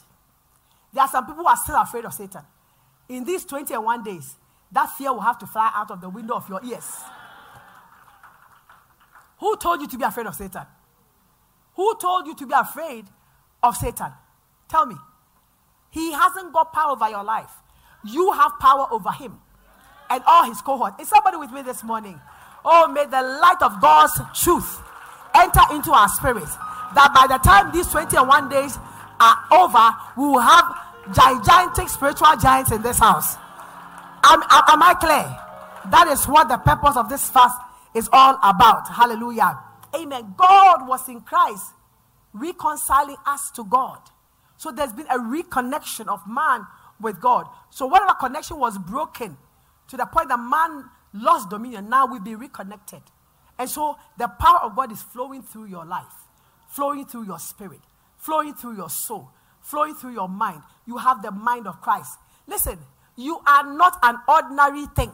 [0.94, 2.42] There are some people who are still afraid of Satan.
[3.10, 4.36] In these 21 days,
[4.72, 7.02] that fear will have to fly out of the window of your ears.
[9.40, 10.66] Who told you to be afraid of Satan?
[11.76, 13.06] Who told you to be afraid
[13.62, 14.12] of Satan?
[14.70, 14.96] Tell me.
[15.96, 17.52] He hasn't got power over your life.
[18.04, 19.40] You have power over him
[20.10, 21.00] and all his cohort.
[21.00, 22.20] Is somebody with me this morning?
[22.66, 24.82] Oh, may the light of God's truth
[25.34, 26.54] enter into our spirits.
[26.96, 28.78] That by the time these 21 days
[29.22, 30.66] are over, we will have
[31.16, 33.38] gigantic spiritual giants in this house.
[34.26, 35.92] Am, am I clear?
[35.92, 37.58] That is what the purpose of this fast
[37.94, 38.90] is all about.
[38.90, 39.58] Hallelujah.
[39.96, 40.34] Amen.
[40.36, 41.72] God was in Christ
[42.34, 44.00] reconciling us to God.
[44.58, 46.66] So there's been a reconnection of man
[47.00, 47.48] with God.
[47.70, 49.38] So whatever connection was broken
[49.90, 53.02] to the point that man lost dominion, now we be reconnected.
[53.58, 56.06] And so the power of God is flowing through your life,
[56.68, 57.80] flowing through your spirit,
[58.18, 59.30] flowing through your soul,
[59.62, 60.62] flowing through your mind.
[60.86, 62.18] You have the mind of Christ.
[62.48, 62.78] Listen,
[63.16, 65.12] you are not an ordinary thing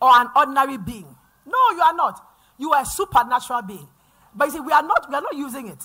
[0.00, 1.16] or an ordinary being.
[1.46, 2.24] No, you are not.
[2.58, 3.88] You are a supernatural being.
[4.34, 5.82] But you see, we are not, we are not using it.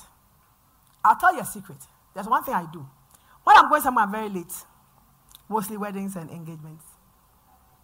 [1.04, 1.78] I'll tell you a secret.
[2.14, 2.86] There's one thing I do.
[3.44, 4.54] When I'm going somewhere very late,
[5.50, 6.86] mostly weddings and engagements,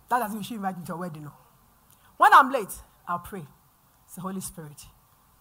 [0.09, 1.23] that doesn't should invite me to a wedding.
[1.23, 1.32] No.
[2.17, 2.73] When I'm late,
[3.07, 3.43] I'll pray.
[4.05, 4.82] It's the Holy Spirit.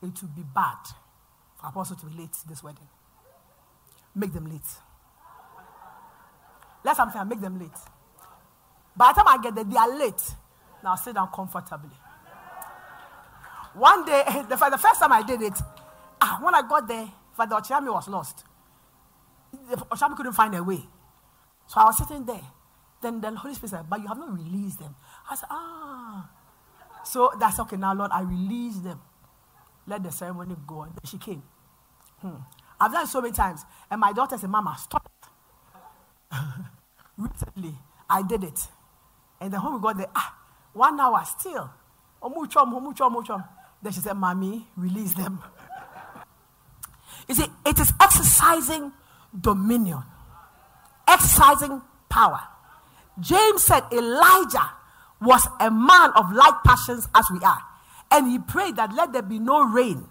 [0.02, 0.76] It will be bad
[1.60, 2.86] for apostle to be late to this wedding.
[4.14, 4.60] Make them late.
[6.84, 7.70] Let something make them late.
[8.96, 10.22] By the time I get there, they are late.
[10.82, 11.90] Now sit down comfortably.
[13.74, 15.54] One day, the, first time I did it,
[16.20, 18.44] ah, when I got there, Father Ochami was lost.
[19.54, 20.82] Ochami couldn't find a way.
[21.66, 22.40] So I was sitting there.
[23.00, 24.94] Then the Holy Spirit said, But you have not released them.
[25.30, 26.30] I said, Ah.
[27.04, 29.00] So that's okay now, Lord, I release them.
[29.86, 30.82] Let the ceremony go.
[30.82, 31.42] And she came.
[32.20, 32.36] Hmm.
[32.80, 33.64] I've done it so many times.
[33.90, 35.08] And my daughter said, Mama, stop.
[36.32, 36.38] It.
[37.16, 37.74] Recently,
[38.08, 38.60] I did it.
[39.40, 40.34] And then when we got there, ah,
[40.72, 41.70] one hour still.
[42.22, 43.48] Omuchom, omuchom, omuchom.
[43.82, 45.40] Then she said, Mommy, release them.
[47.28, 48.90] You see, it is exercising
[49.38, 50.02] dominion,
[51.06, 52.40] exercising power.
[53.20, 54.70] James said Elijah
[55.20, 57.62] was a man of like passions as we are.
[58.10, 60.06] And he prayed that let there be no rain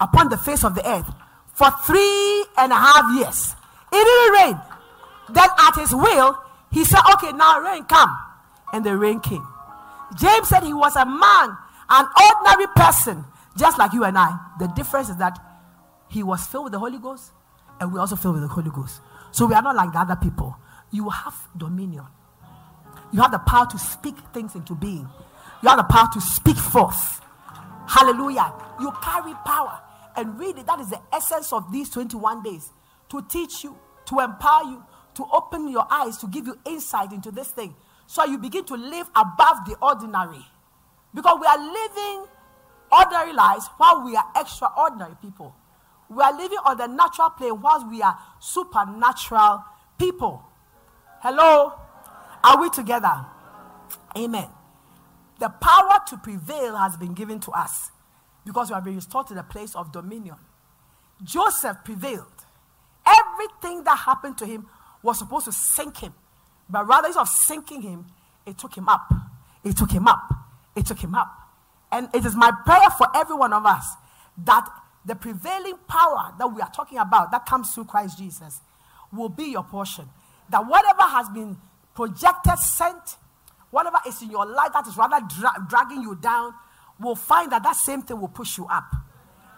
[0.00, 1.10] upon the face of the earth
[1.54, 3.54] for three and a half years.
[3.92, 4.60] It didn't rain.
[5.30, 6.38] Then at his will,
[6.72, 8.16] he said, Okay, now rain come.
[8.72, 9.46] And the rain came.
[10.18, 11.56] James said he was a man,
[11.88, 13.24] an ordinary person,
[13.56, 14.38] just like you and I.
[14.58, 15.38] The difference is that
[16.08, 17.32] he was filled with the Holy Ghost,
[17.80, 19.00] and we also filled with the Holy Ghost.
[19.32, 20.56] So we are not like the other people.
[20.90, 22.04] You have dominion.
[23.12, 25.08] You have the power to speak things into being.
[25.62, 27.20] You have the power to speak forth.
[27.88, 28.52] Hallelujah.
[28.80, 29.80] You carry power.
[30.16, 32.70] And really, that is the essence of these 21 days
[33.08, 33.76] to teach you,
[34.06, 37.74] to empower you, to open your eyes, to give you insight into this thing.
[38.06, 40.44] So you begin to live above the ordinary.
[41.14, 42.26] Because we are living
[42.92, 45.54] ordinary lives while we are extraordinary people.
[46.10, 49.64] We are living on the natural plane whilst we are supernatural
[49.96, 50.42] people.
[51.20, 51.72] Hello?
[52.42, 53.26] Are we together?
[54.16, 54.48] Amen.
[55.38, 57.92] The power to prevail has been given to us
[58.44, 60.34] because we have been restored to the place of dominion.
[61.22, 62.26] Joseph prevailed.
[63.06, 64.66] Everything that happened to him
[65.02, 66.12] was supposed to sink him,
[66.68, 68.06] but rather instead of sinking him,
[68.44, 69.12] it took him up.
[69.62, 70.32] It took him up.
[70.74, 71.28] It took him up.
[71.92, 73.86] And it is my prayer for every one of us
[74.44, 74.68] that
[75.04, 78.60] the prevailing power that we are talking about that comes through Christ Jesus
[79.12, 80.08] will be your portion.
[80.50, 81.56] That whatever has been
[81.94, 83.16] projected, sent,
[83.70, 86.52] whatever is in your life that is rather dra- dragging you down,
[86.98, 88.84] will find that that same thing will push you up.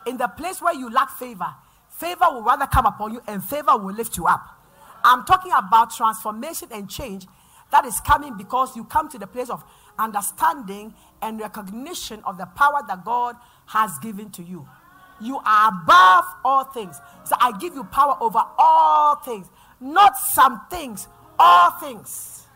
[0.06, 1.54] In the place where you lack favor,
[1.90, 4.46] favor will rather come upon you and favor will lift you up.
[5.04, 7.26] I'm talking about transformation and change
[7.72, 9.64] that is coming because you come to the place of
[9.98, 13.36] understanding and recognition of the power that God
[13.66, 14.68] has given to you.
[15.22, 16.96] You are above all things.
[17.24, 19.46] So I give you power over all things,
[19.80, 21.06] not some things,
[21.38, 22.46] all things.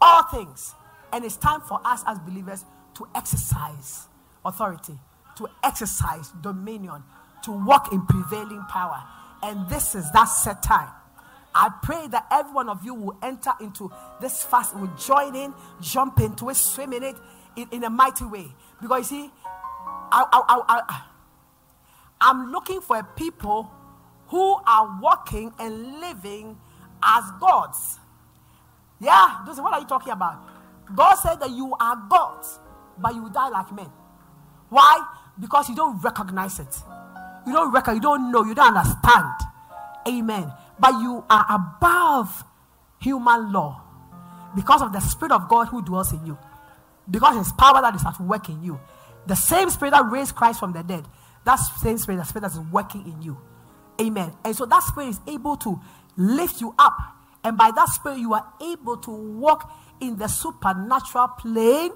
[0.00, 0.74] All things.
[1.12, 2.64] And it's time for us as believers
[2.94, 4.08] to exercise
[4.44, 4.98] authority,
[5.36, 7.02] to exercise dominion,
[7.44, 9.02] to walk in prevailing power.
[9.42, 10.88] And this is that set time.
[11.54, 15.52] I pray that every one of you will enter into this fast, will join in,
[15.80, 17.16] jump into it, swim in it
[17.56, 18.46] in, in a mighty way.
[18.80, 21.02] Because you see, I, I, I, I,
[22.22, 23.70] I'm looking for a people
[24.28, 26.56] who are walking and living
[27.02, 27.98] as gods.
[29.00, 30.42] Yeah, what are you talking about?
[30.94, 32.58] God said that you are gods,
[32.98, 33.90] but you die like men.
[34.68, 35.04] Why?
[35.38, 36.78] Because you don't recognize it.
[37.46, 39.34] You don't recognize, you don't know, you don't understand.
[40.06, 40.52] Amen.
[40.78, 42.44] But you are above
[43.00, 43.82] human law
[44.54, 46.38] because of the Spirit of God who dwells in you.
[47.10, 48.78] Because His power that is at work in you.
[49.26, 51.04] The same Spirit that raised Christ from the dead,
[51.44, 53.38] that same Spirit, that Spirit that is working in you.
[54.00, 54.32] Amen.
[54.44, 55.80] And so that Spirit is able to
[56.16, 56.96] lift you up.
[57.44, 59.70] And by that Spirit, you are able to walk
[60.00, 61.92] in the supernatural plane.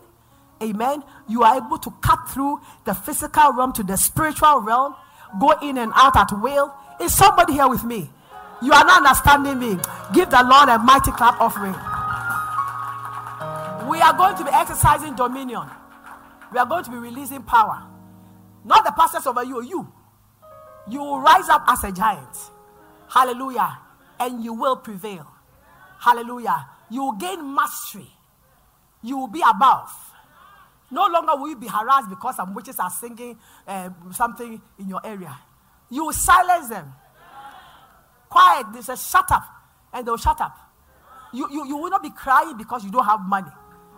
[0.62, 1.02] Amen.
[1.28, 4.94] You are able to cut through the physical realm to the spiritual realm,
[5.40, 6.74] go in and out at will.
[7.00, 8.10] Is somebody here with me?
[8.62, 9.78] You are not understanding me.
[10.14, 11.74] Give the Lord a mighty clap offering.
[13.88, 15.68] We are going to be exercising dominion.
[16.52, 17.82] We are going to be releasing power.
[18.66, 19.92] Not the pastors over you, you.
[20.90, 22.36] You will rise up as a giant.
[23.08, 23.78] Hallelujah.
[24.18, 25.26] And you will prevail.
[26.00, 26.66] Hallelujah.
[26.90, 28.10] You will gain mastery.
[29.02, 29.90] You will be above.
[30.90, 35.00] No longer will you be harassed because some witches are singing uh, something in your
[35.04, 35.36] area.
[35.88, 36.92] You will silence them.
[38.28, 38.66] Quiet.
[38.74, 39.44] They say, shut up.
[39.92, 40.56] And they'll shut up.
[41.32, 43.50] You, you, you will not be crying because you don't have money.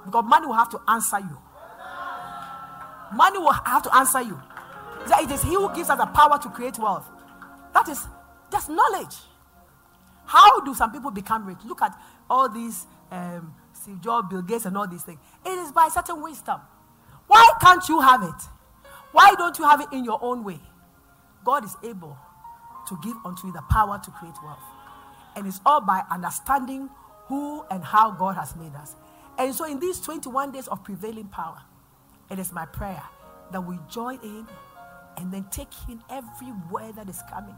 [0.05, 1.39] Because money will have to answer you.
[3.15, 4.39] Money will have to answer you.
[5.07, 7.07] That It is He who gives us the power to create wealth.
[7.75, 8.07] That is
[8.51, 9.15] just knowledge.
[10.25, 11.59] How do some people become rich?
[11.65, 15.19] Look at all these um, Steve Jobs, Bill Gates, and all these things.
[15.45, 16.61] It is by certain wisdom.
[17.27, 18.43] Why can't you have it?
[19.13, 20.61] Why don't you have it in your own way?
[21.45, 22.17] God is able
[22.89, 24.59] to give unto you the power to create wealth.
[25.37, 26.91] And it's all by understanding
[27.27, 28.97] who and how God has made us.
[29.39, 31.63] And so, in these 21 days of prevailing power,
[32.31, 33.03] it is my prayer
[33.53, 34.47] that we join in
[35.19, 37.57] and then take in every word that is coming.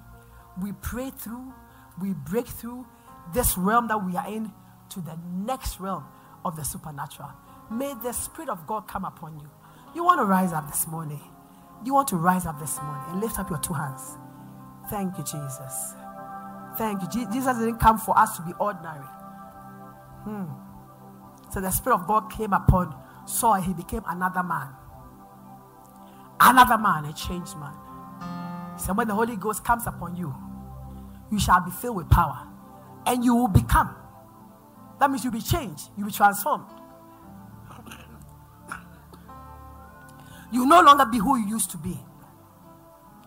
[0.60, 1.52] We pray through,
[2.00, 2.86] we break through
[3.34, 4.52] this realm that we are in
[4.90, 6.04] to the next realm
[6.44, 7.30] of the supernatural.
[7.70, 9.48] May the Spirit of God come upon you.
[9.94, 11.20] You want to rise up this morning.
[11.84, 14.16] You want to rise up this morning and lift up your two hands.
[14.88, 15.94] Thank you, Jesus.
[16.76, 17.08] Thank you.
[17.08, 19.06] Jesus didn't come for us to be ordinary.
[20.24, 20.46] Hmm.
[21.52, 22.94] So the Spirit of God came upon
[23.26, 24.68] Saul, he became another man.
[26.40, 27.74] Another man, a changed man.
[28.78, 30.34] So when the Holy Ghost comes upon you,
[31.30, 32.46] you shall be filled with power
[33.06, 33.94] and you will become.
[34.98, 36.66] That means you'll be changed, you'll be transformed.
[40.52, 41.98] You no longer be who you used to be.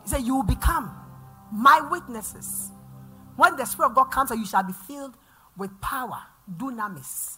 [0.03, 0.93] He said, You will become
[1.51, 2.72] my witnesses.
[3.36, 5.16] When the Spirit of God comes, you shall be filled
[5.57, 6.22] with power,
[6.57, 7.38] dunamis,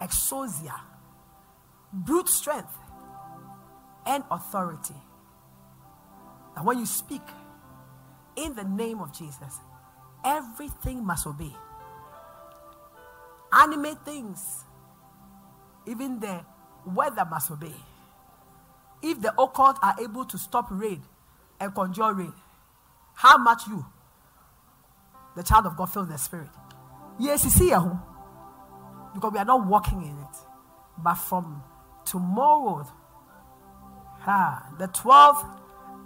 [0.00, 0.74] exousia,
[1.92, 2.77] brute strength,
[4.08, 4.94] and authority.
[6.56, 7.22] And when you speak
[8.34, 9.60] in the name of Jesus,
[10.24, 11.52] everything must obey.
[13.52, 14.64] Animate things,
[15.86, 16.44] even the
[16.84, 17.74] weather must obey.
[19.02, 21.02] If the occult are able to stop rain
[21.60, 22.32] and conjure rain,
[23.14, 23.86] how much you,
[25.36, 26.48] the child of God, feel the Spirit?
[27.20, 27.68] Yes, you see.
[29.14, 30.36] Because we are not walking in it.
[30.98, 31.62] But from
[32.04, 32.86] tomorrow,
[34.26, 35.46] ah, the 12th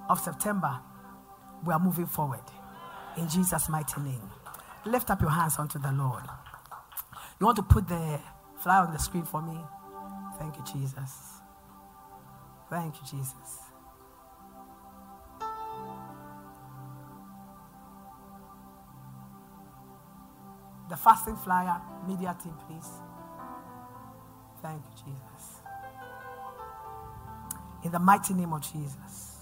[0.08, 0.80] of September,
[1.64, 2.40] we are moving forward.
[3.16, 4.30] In Jesus' mighty name.
[4.84, 6.24] Lift up your hands unto the Lord.
[7.38, 8.20] You want to put the
[8.62, 9.58] flyer on the screen for me?
[10.38, 11.40] Thank you, Jesus.
[12.68, 13.58] Thank you, Jesus.
[20.88, 22.88] The fasting flyer, media team, please.
[24.62, 25.61] Thank you, Jesus.
[27.82, 29.38] In the mighty name of Jesus.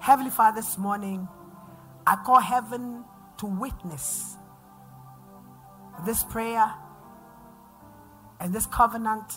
[0.00, 1.28] Heavenly Father, this morning,
[2.06, 3.04] I call heaven
[3.38, 4.36] to witness
[6.06, 6.72] this prayer
[8.40, 9.34] and this covenant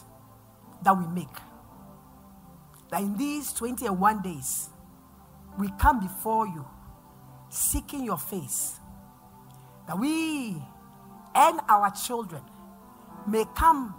[0.84, 1.28] that we make.
[2.90, 4.70] That in these 21 days,
[5.60, 6.66] we come before you
[7.50, 8.80] seeking your face.
[9.88, 10.62] That we
[11.36, 12.42] and our children
[13.28, 13.96] may come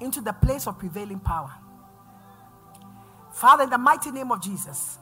[0.00, 1.52] into the place of prevailing power.
[3.38, 4.98] Father, in the mighty name of Jesus,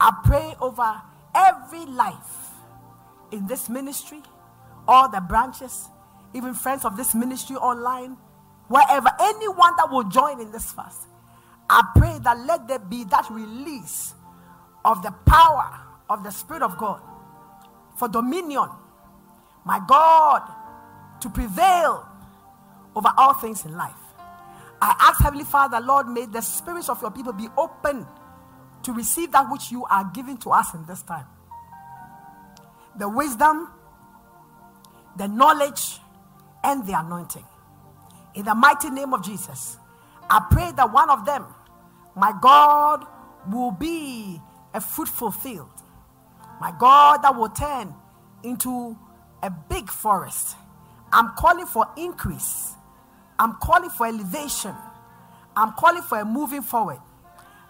[0.00, 1.00] I pray over
[1.32, 2.50] every life
[3.30, 4.20] in this ministry,
[4.88, 5.86] all the branches,
[6.34, 8.16] even friends of this ministry online,
[8.66, 11.02] wherever, anyone that will join in this fast.
[11.70, 14.12] I pray that let there be that release
[14.84, 15.78] of the power
[16.10, 17.00] of the Spirit of God
[17.96, 18.70] for dominion,
[19.64, 20.42] my God,
[21.20, 22.08] to prevail
[22.96, 24.01] over all things in life.
[24.82, 28.04] I ask Heavenly Father, Lord, may the spirits of your people be open
[28.82, 31.26] to receive that which you are giving to us in this time.
[32.98, 33.68] The wisdom,
[35.16, 36.00] the knowledge,
[36.64, 37.44] and the anointing.
[38.34, 39.76] In the mighty name of Jesus,
[40.28, 41.46] I pray that one of them,
[42.16, 43.06] my God,
[43.52, 44.40] will be
[44.74, 45.70] a fruitful field.
[46.60, 47.94] My God, that will turn
[48.42, 48.98] into
[49.44, 50.56] a big forest.
[51.12, 52.72] I'm calling for increase.
[53.42, 54.72] I'm calling for elevation.
[55.56, 56.98] I'm calling for a moving forward.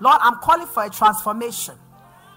[0.00, 1.76] Lord, I'm calling for a transformation.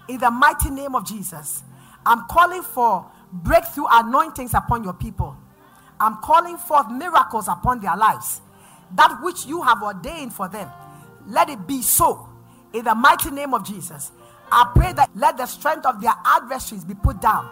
[0.08, 1.62] In the mighty name of Jesus,
[2.06, 5.36] I'm calling for breakthrough anointings upon your people.
[6.00, 8.40] I'm calling forth miracles upon their lives.
[8.94, 10.70] That which you have ordained for them,
[11.26, 12.30] let it be so.
[12.72, 14.12] In the mighty name of Jesus,
[14.50, 17.50] I pray that let the strength of their adversaries be put down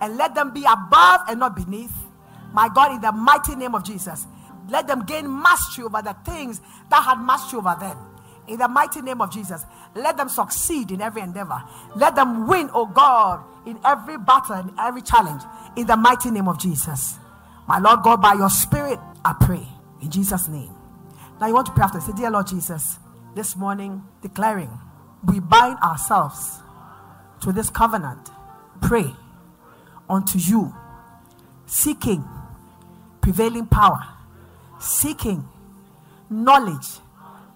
[0.00, 1.94] and let them be above and not beneath.
[2.52, 4.26] My God, in the mighty name of Jesus,
[4.70, 6.60] let them gain mastery over the things
[6.90, 7.96] that had mastery over them.
[8.48, 9.64] In the mighty name of Jesus,
[9.94, 11.62] let them succeed in every endeavor.
[11.94, 15.42] Let them win, oh God, in every battle and every challenge.
[15.76, 17.18] In the mighty name of Jesus.
[17.68, 19.66] My Lord God, by your spirit, I pray.
[20.02, 20.74] In Jesus' name.
[21.40, 22.00] Now you want to pray after.
[22.00, 22.98] Say, Dear Lord Jesus,
[23.34, 24.70] this morning declaring,
[25.24, 26.58] we bind ourselves
[27.42, 28.30] to this covenant.
[28.80, 29.14] Pray
[30.08, 30.74] unto you,
[31.66, 32.24] seeking
[33.20, 34.02] prevailing power,
[34.80, 35.46] seeking
[36.28, 36.98] knowledge,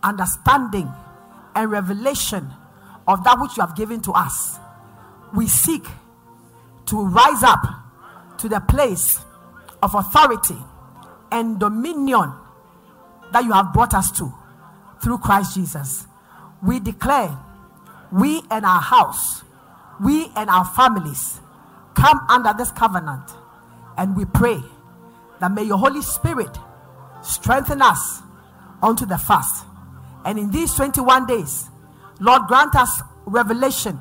[0.03, 0.91] understanding,
[1.55, 2.49] and revelation
[3.07, 4.59] of that which you have given to us.
[5.35, 5.85] We seek
[6.87, 7.65] to rise up
[8.39, 9.19] to the place
[9.83, 10.57] of authority
[11.33, 12.33] and dominion
[13.33, 14.33] that you have brought us to
[15.03, 16.07] through Christ Jesus.
[16.63, 17.37] We declare,
[18.13, 19.43] we and our house,
[20.01, 21.41] we and our families
[21.95, 23.31] come under this covenant
[23.97, 24.61] and we pray
[25.41, 26.57] that may your Holy Spirit
[27.25, 28.23] strengthen us
[28.83, 29.65] unto the fast.
[30.25, 31.69] And in these 21 days,
[32.21, 33.99] Lord, grant us revelation.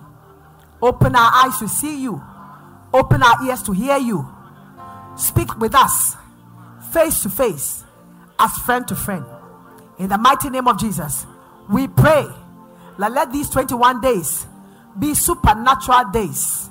[0.81, 2.21] Open our eyes to see you,
[2.93, 4.27] open our ears to hear you.
[5.15, 6.15] Speak with us
[6.93, 7.83] face to face,
[8.39, 9.25] as friend to friend.
[9.97, 11.25] In the mighty name of Jesus,
[11.69, 12.27] we pray
[12.99, 14.45] that let these 21 days
[14.99, 16.69] be supernatural days.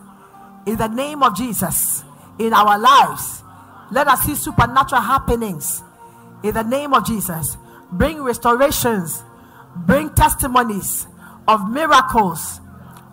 [0.67, 2.05] In the name of Jesus,
[2.39, 3.43] in our lives,
[3.91, 5.83] let us see supernatural happenings.
[6.43, 7.57] In the name of Jesus,
[7.93, 9.23] bring restorations,
[9.77, 11.07] bring testimonies
[11.47, 12.61] of miracles,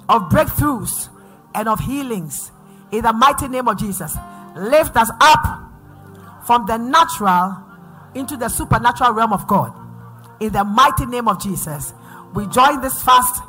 [0.07, 1.09] of breakthroughs,
[1.53, 2.51] and of healings.
[2.91, 4.15] In the mighty name of Jesus,
[4.55, 5.71] lift us up
[6.45, 7.57] from the natural
[8.15, 9.73] into the supernatural realm of God.
[10.39, 11.93] In the mighty name of Jesus,
[12.33, 13.43] we join this fast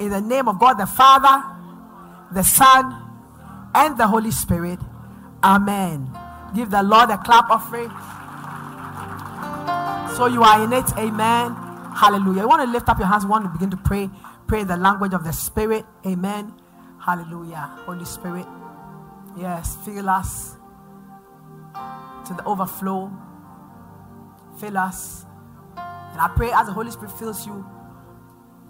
[0.00, 1.44] in the name of God the Father,
[2.32, 2.96] the Son,
[3.74, 4.78] and the Holy Spirit.
[5.44, 6.10] Amen.
[6.54, 7.90] Give the Lord a clap offering.
[10.16, 10.84] So you are in it.
[10.98, 11.54] Amen.
[11.94, 12.42] Hallelujah.
[12.42, 13.24] You want to lift up your hands.
[13.24, 14.10] You want to begin to pray.
[14.46, 15.84] Pray the language of the Spirit.
[16.06, 16.52] Amen.
[17.00, 17.78] Hallelujah.
[17.86, 18.46] Holy Spirit.
[19.36, 19.76] Yes.
[19.84, 20.56] Fill us
[22.26, 23.10] to the overflow.
[24.58, 25.24] Fill us.
[25.76, 27.64] And I pray as the Holy Spirit fills you,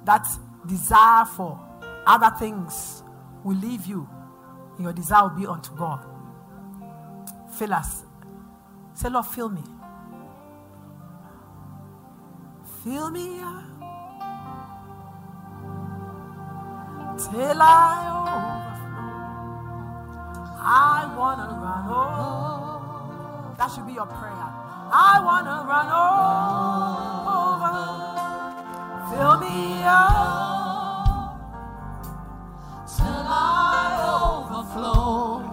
[0.05, 0.26] that
[0.66, 1.59] desire for
[2.07, 3.03] other things
[3.45, 4.09] will leave you.
[4.76, 6.07] And your desire will be unto God.
[7.55, 8.05] Fill us.
[8.95, 9.62] Say, Lord, fill me.
[12.83, 13.62] Fill me up
[17.18, 19.20] till I overflow.
[20.62, 23.55] I want to run over.
[23.59, 24.33] That should be your prayer.
[24.33, 25.89] I want to run
[27.37, 27.76] over.
[29.11, 31.37] Fill me up
[32.97, 35.45] till I overflow.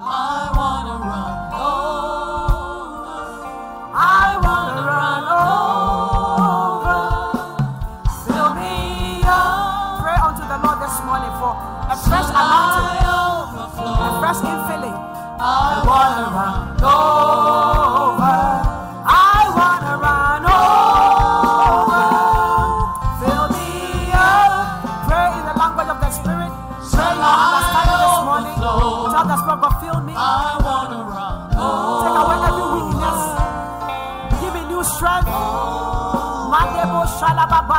[0.00, 1.85] I wanna run over.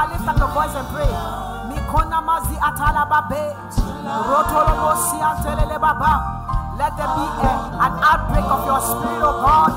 [0.06, 1.10] Lift up your voice and pray.
[1.70, 3.58] Mikona atalababe.
[4.30, 5.78] Rotolobo siantelele.
[6.78, 9.74] Let there be a, an outbreak of your spirit, oh God.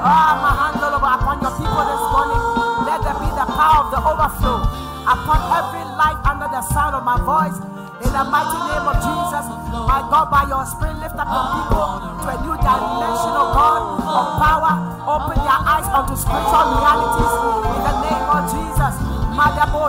[0.00, 2.40] Ah, mahandoloba upon your people this morning.
[2.88, 4.64] Let there be the power of the overflow
[5.04, 7.56] upon every life under the sound of my voice.
[8.00, 9.44] In the mighty name of Jesus,
[9.84, 11.88] my God, by your spirit, lift up your people
[12.24, 14.72] to a new dimension, oh God, of power.
[15.04, 17.57] Open their eyes unto spiritual realities.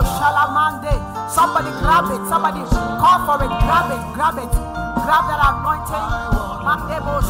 [0.00, 1.30] Madabo Shalamande.
[1.30, 2.28] Somebody grab it.
[2.28, 3.48] Somebody call for it.
[3.48, 4.02] Grab it.
[4.14, 4.50] Grab it.
[5.04, 6.06] Grab that anointing.
[6.64, 7.20] Mandebo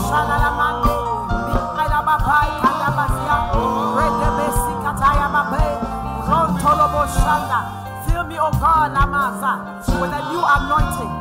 [7.10, 7.60] Shanda.
[8.06, 11.12] Fill me, oh God, Lamaza, with a new anointing.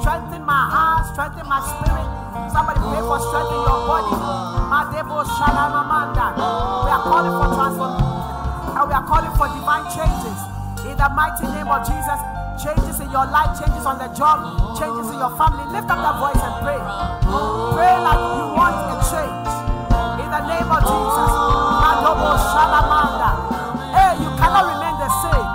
[0.00, 2.06] Strengthen my heart, strengthen my spirit.
[2.52, 4.14] Somebody pray for strength in your body.
[4.70, 6.26] Madebo Shalamamanda.
[6.84, 8.22] We are calling for transformation.
[8.76, 10.51] And we are calling for divine changes.
[11.02, 12.20] The mighty name of Jesus.
[12.62, 14.38] Changes in your life, changes on the job,
[14.78, 15.66] changes in your family.
[15.74, 16.78] Lift up that voice and pray.
[17.74, 19.50] Pray like you want a change.
[20.22, 21.30] In the name of Jesus.
[23.90, 25.48] Hey, you cannot remain the same.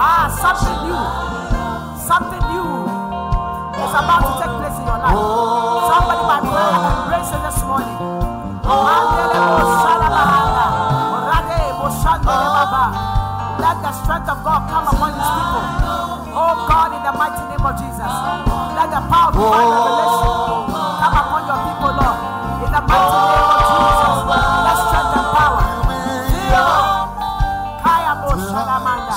[0.00, 0.96] Ah, something new.
[2.08, 2.88] Something new
[3.84, 5.12] is about to take place in your life.
[5.92, 6.72] Somebody by prayer
[7.04, 8.00] embrace it this morning.
[13.88, 15.64] The strength of God come upon his people.
[16.36, 18.12] Oh God, in the mighty name of Jesus.
[18.76, 20.28] Let the power of divine revelation
[21.00, 22.18] come upon your people, Lord.
[22.68, 24.28] In the mighty name of Jesus.
[24.28, 25.64] Let strength and power.
[25.88, 26.68] Fill.
[27.80, 29.16] Kaya bo shalamanda.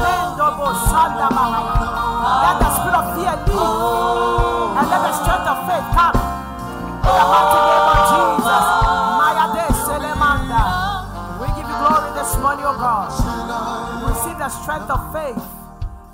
[0.00, 1.28] Mendo bo shanda.
[1.36, 4.72] Let the spirit of fear leave.
[4.72, 6.16] And let the strength of faith come.
[6.16, 7.60] In the mighty
[14.46, 15.42] the strength of faith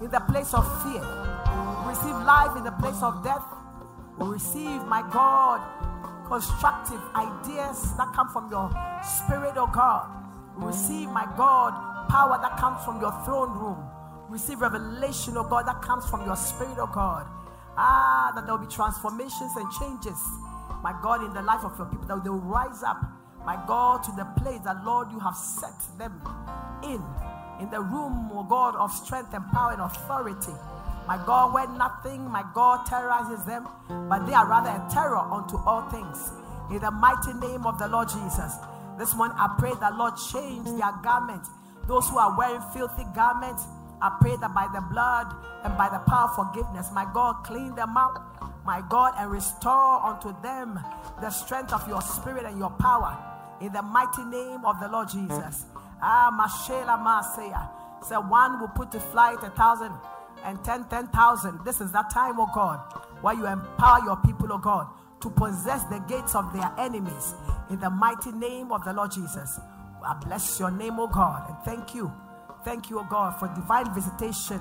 [0.01, 1.05] in the place of fear.
[1.85, 3.45] We receive life in the place of death.
[4.17, 5.61] We receive, my God,
[6.29, 8.73] constructive ideas that come from your
[9.05, 10.09] spirit, oh God.
[10.57, 11.77] We receive, my God,
[12.09, 13.77] power that comes from your throne room.
[14.31, 17.27] We receive revelation, oh God, that comes from your spirit, oh God.
[17.77, 20.17] Ah, that there will be transformations and changes,
[20.83, 22.97] my God, in the life of your people, that they will rise up
[23.45, 26.21] my God, to the place that, Lord, you have set them
[26.85, 27.03] in,
[27.61, 30.53] in the room, oh God, of strength and power and authority.
[31.07, 33.67] My God, where nothing, my God, terrorizes them,
[34.09, 36.31] but they are rather a terror unto all things.
[36.71, 38.55] In the mighty name of the Lord Jesus.
[38.99, 41.51] This morning, I pray that, Lord, change their garments.
[41.89, 43.65] Those who are wearing filthy garments,
[44.01, 45.35] I pray that by the blood
[45.65, 50.05] and by the power of forgiveness, my God, clean them up, my God, and restore
[50.05, 50.79] unto them
[51.21, 53.17] the strength of your spirit and your power.
[53.61, 55.67] In the mighty name of the Lord Jesus.
[56.03, 57.69] Ah, Mashela Masaya.
[58.05, 59.93] So one will put to flight a thousand
[60.45, 61.61] and ten, ten thousand.
[61.65, 62.81] This is that time, oh God,
[63.21, 64.89] where you empower your people, oh God,
[65.21, 67.35] to possess the gates of their enemies.
[67.71, 69.61] In the mighty name of the Lord Jesus.
[70.05, 72.13] I bless your name, oh God, and thank you.
[72.65, 74.59] Thank you, oh God, for divine visitation.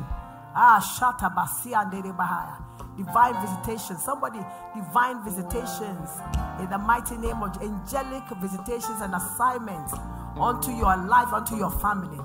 [0.54, 2.58] Ah, Shata Basia and Bahaya.
[2.96, 3.98] Divine visitation.
[3.98, 4.40] Somebody,
[4.76, 6.10] divine visitations
[6.60, 9.94] in the mighty name of angelic visitations and assignments
[10.40, 12.20] unto your life, unto your family.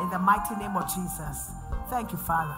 [0.00, 1.50] In the mighty name of Jesus.
[1.90, 2.56] Thank you, Father.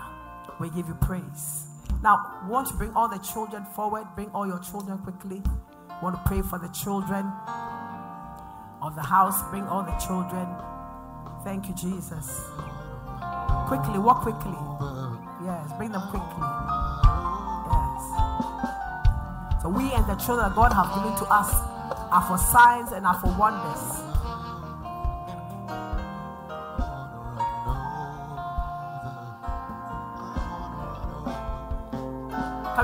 [0.58, 1.66] We give you praise.
[2.02, 4.06] Now, want to bring all the children forward.
[4.14, 5.42] Bring all your children quickly.
[6.02, 7.24] Want to pray for the children
[8.82, 9.42] of the house.
[9.50, 10.46] Bring all the children.
[11.44, 12.42] Thank you, Jesus.
[13.68, 14.56] Quickly, walk quickly.
[15.44, 16.44] Yes, bring them quickly.
[17.72, 18.02] Yes.
[19.62, 21.52] So we and the children God have given to us
[22.10, 23.99] are for signs and are for wonders.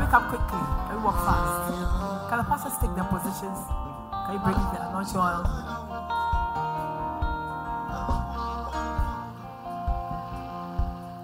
[0.06, 0.62] We come quickly?
[0.86, 2.30] Can we walk fast?
[2.30, 3.58] Can the pastors take their positions?
[4.26, 5.42] Can you bring the anointing oil?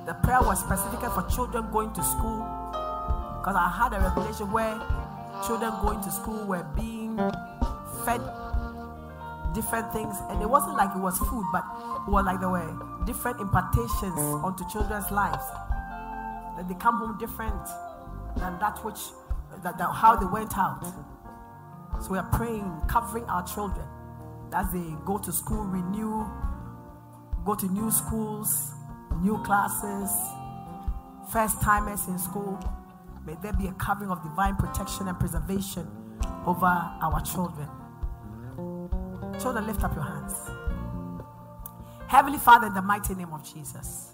[0.04, 2.42] The prayer was specifically for children going to school
[3.38, 4.74] because I had a revelation where
[5.46, 7.16] children going to school were being
[8.04, 8.20] fed
[9.54, 11.62] different things, and it wasn't like it was food, but
[12.08, 12.66] it was like there were
[13.06, 15.44] different impartations onto children's lives.
[16.56, 17.62] That they come home different
[18.36, 18.98] than that which
[19.62, 20.84] that, that how they went out.
[22.00, 23.86] So we are praying, covering our children
[24.54, 26.26] as they go to school, renew,
[27.44, 28.72] go to new schools,
[29.20, 30.10] new classes,
[31.30, 32.58] first timers in school.
[33.24, 35.88] May there be a covering of divine protection and preservation
[36.46, 37.68] over our children.
[39.40, 40.34] Children, lift up your hands.
[42.08, 44.12] Heavenly Father, in the mighty name of Jesus,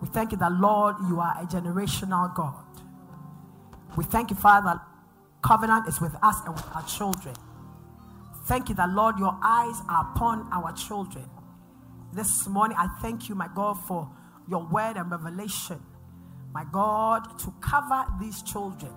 [0.00, 2.64] we thank you that, Lord, you are a generational God.
[3.98, 4.80] We thank you, Father,
[5.42, 7.34] covenant is with us and with our children.
[8.46, 11.28] Thank you that, Lord, your eyes are upon our children.
[12.12, 14.08] This morning, I thank you, my God, for
[14.48, 15.80] your word and revelation,
[16.54, 18.92] my God, to cover these children.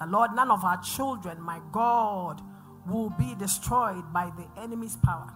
[0.00, 2.42] The Lord, none of our children, my God,
[2.84, 5.32] will be destroyed by the enemy's power.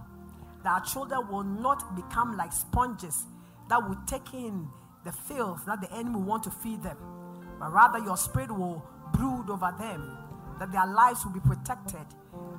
[0.64, 3.22] That our children will not become like sponges
[3.68, 4.68] that will take in
[5.04, 7.19] the filth that the enemy want to feed them
[7.60, 8.82] but rather your spirit will
[9.12, 10.16] brood over them,
[10.58, 12.06] that their lives will be protected,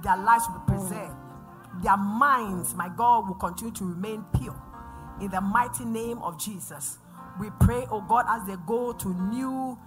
[0.03, 1.15] their lives will be preserved,
[1.81, 4.55] their minds, my God, will continue to remain pure.
[5.19, 6.99] In the mighty name of Jesus,
[7.39, 9.77] we pray, oh God, as they go to new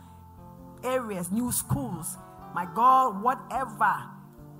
[0.83, 2.17] areas, new schools,
[2.53, 3.95] my God, whatever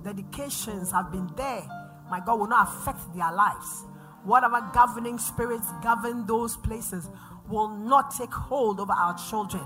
[0.03, 1.67] dedications have been there,
[2.09, 3.83] my God, will not affect their lives.
[4.23, 7.09] Whatever governing spirits govern those places
[7.49, 9.61] will not take hold over our children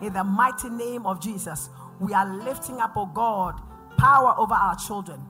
[0.00, 1.68] in the mighty name of Jesus,
[2.00, 3.60] we are lifting up, oh God,
[3.98, 5.20] power over our children,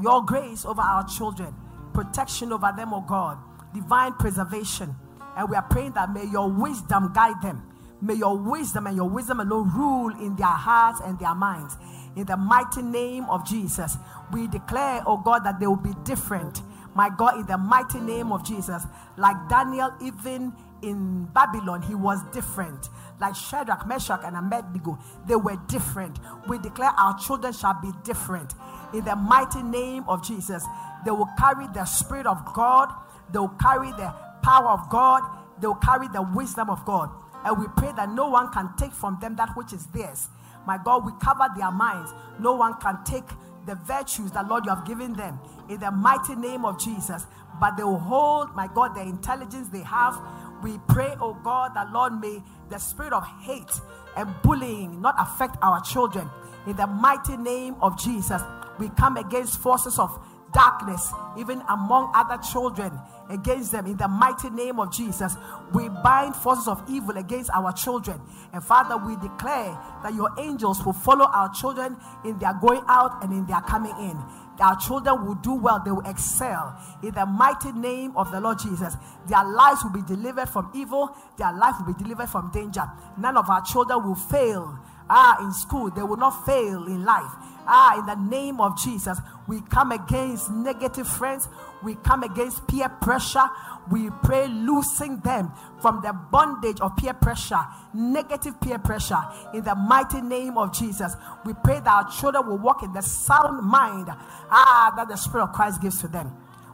[0.00, 1.54] your grace over our children,
[1.92, 3.38] protection over them, oh God,
[3.74, 4.94] divine preservation.
[5.36, 7.62] And we are praying that may your wisdom guide them.
[8.00, 11.76] May your wisdom and your wisdom alone rule in their hearts and their minds.
[12.16, 13.96] In the mighty name of Jesus,
[14.32, 16.62] we declare, oh God, that they will be different.
[16.94, 18.82] My God, in the mighty name of Jesus,
[19.16, 20.52] like Daniel, even
[20.82, 22.88] in Babylon, he was different.
[23.22, 24.98] Like Shadrach, Meshach, and Abednego,
[25.28, 26.18] they were different.
[26.48, 28.54] We declare our children shall be different.
[28.92, 30.64] In the mighty name of Jesus,
[31.04, 32.92] they will carry the Spirit of God,
[33.32, 34.12] they will carry the
[34.42, 35.22] power of God,
[35.60, 37.10] they will carry the wisdom of God.
[37.44, 40.28] And we pray that no one can take from them that which is theirs.
[40.66, 42.12] My God, we cover their minds.
[42.40, 43.28] No one can take
[43.66, 47.26] the virtues that, Lord, you have given them in the mighty name of Jesus.
[47.60, 50.20] But they will hold, my God, the intelligence they have.
[50.62, 53.80] We pray, oh God, that, Lord, may the spirit of hate
[54.16, 56.28] and bullying not affect our children.
[56.66, 58.42] In the mighty name of Jesus,
[58.78, 60.16] we come against forces of
[60.52, 62.92] darkness, even among other children,
[63.30, 63.86] against them.
[63.86, 65.36] In the mighty name of Jesus,
[65.72, 68.20] we bind forces of evil against our children.
[68.52, 73.24] And Father, we declare that your angels will follow our children in their going out
[73.24, 74.22] and in their coming in.
[74.62, 76.78] Our children will do well, they will excel.
[77.02, 78.94] In the mighty name of the Lord Jesus,
[79.26, 82.84] their lives will be delivered from evil, their life will be delivered from danger.
[83.18, 84.78] None of our children will fail.
[85.10, 87.32] Ah, in school, they will not fail in life.
[87.66, 91.48] Ah, in the name of Jesus, we come against negative friends.
[91.82, 93.44] We come against peer pressure.
[93.90, 97.60] We pray, loosing them from the bondage of peer pressure,
[97.94, 99.22] negative peer pressure,
[99.54, 101.14] in the mighty name of Jesus.
[101.44, 105.44] We pray that our children will walk in the sound mind ah, that the Spirit
[105.44, 106.32] of Christ gives to them.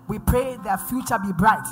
[0.09, 1.67] We pray their future be bright,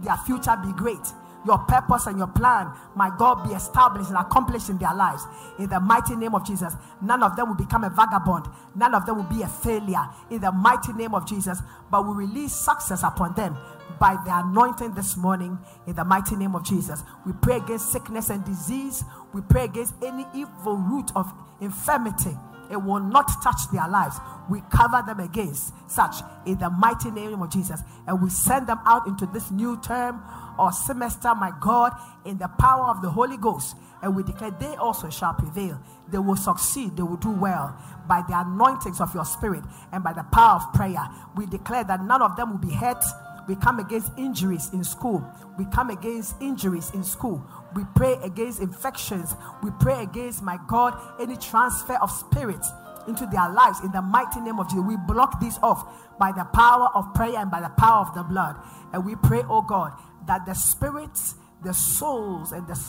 [0.00, 1.06] their future be great
[1.46, 5.24] your purpose and your plan, my God, be established and accomplished in their lives.
[5.58, 9.06] In the mighty name of Jesus, none of them will become a vagabond, none of
[9.06, 10.04] them will be a failure.
[10.30, 13.56] In the mighty name of Jesus, but we release success upon them
[13.98, 17.02] by the anointing this morning in the mighty name of Jesus.
[17.26, 19.04] We pray against sickness and disease.
[19.32, 22.36] We pray against any evil root of infirmity.
[22.72, 24.16] It will not touch their lives.
[24.48, 26.16] We cover them against such
[26.46, 27.80] in the mighty name of Jesus.
[28.06, 30.22] And we send them out into this new term
[30.58, 31.92] or semester, my God,
[32.24, 33.76] in the power of the Holy Ghost.
[34.02, 35.80] And we declare they also shall prevail.
[36.08, 36.96] They will succeed.
[36.96, 37.76] They will do well
[38.08, 39.62] by the anointings of your spirit
[39.92, 41.06] and by the power of prayer.
[41.36, 43.04] We declare that none of them will be hurt.
[43.48, 45.24] We come against injuries in school.
[45.58, 47.44] We come against injuries in school.
[47.74, 49.34] We pray against infections.
[49.62, 52.70] We pray against, my God, any transfer of spirits
[53.08, 54.84] into their lives in the mighty name of Jesus.
[54.86, 58.22] We block this off by the power of prayer and by the power of the
[58.22, 58.56] blood.
[58.92, 59.92] And we pray, oh God,
[60.26, 61.34] that the spirits,
[61.64, 62.80] the souls, and the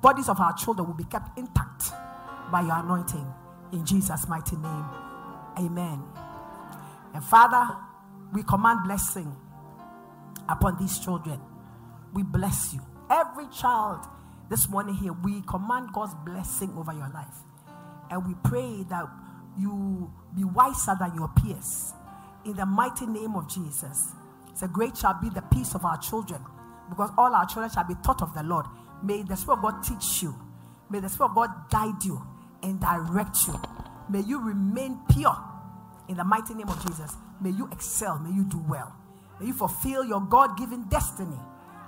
[0.00, 1.92] bodies of our children will be kept intact
[2.50, 3.26] by your anointing.
[3.72, 4.84] In Jesus' mighty name.
[5.58, 6.02] Amen.
[7.12, 7.76] And Father,
[8.32, 9.34] we command blessing
[10.48, 11.40] upon these children.
[12.14, 12.80] We bless you.
[13.10, 14.06] Every child
[14.50, 17.34] this morning here, we command God's blessing over your life.
[18.10, 19.04] And we pray that
[19.58, 21.92] you be wiser than your peers.
[22.44, 24.12] In the mighty name of Jesus.
[24.54, 26.40] So great shall be the peace of our children,
[26.88, 28.66] because all our children shall be taught of the Lord.
[29.02, 30.34] May the Spirit of God teach you.
[30.90, 32.20] May the Spirit of God guide you
[32.62, 33.54] and direct you.
[34.08, 35.36] May you remain pure
[36.08, 37.14] in the mighty name of Jesus.
[37.40, 38.18] May you excel.
[38.18, 38.96] May you do well.
[39.40, 41.38] You fulfill your God given destiny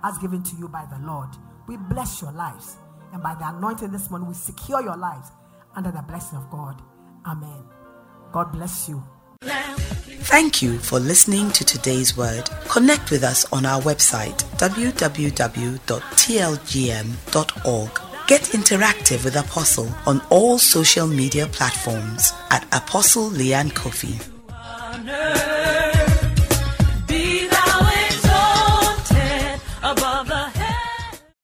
[0.04, 1.28] as given to you by the Lord.
[1.66, 2.76] We bless your lives.
[3.12, 5.32] And by the anointing this morning, we secure your lives
[5.74, 6.80] under the blessing of God.
[7.26, 7.64] Amen.
[8.32, 9.02] God bless you.
[9.42, 12.48] Thank you for listening to today's word.
[12.68, 15.10] Connect with us on our website www.tlgm.org.
[18.26, 24.20] Get interactive with Apostle on all social media platforms at Apostle Leanne Coffee.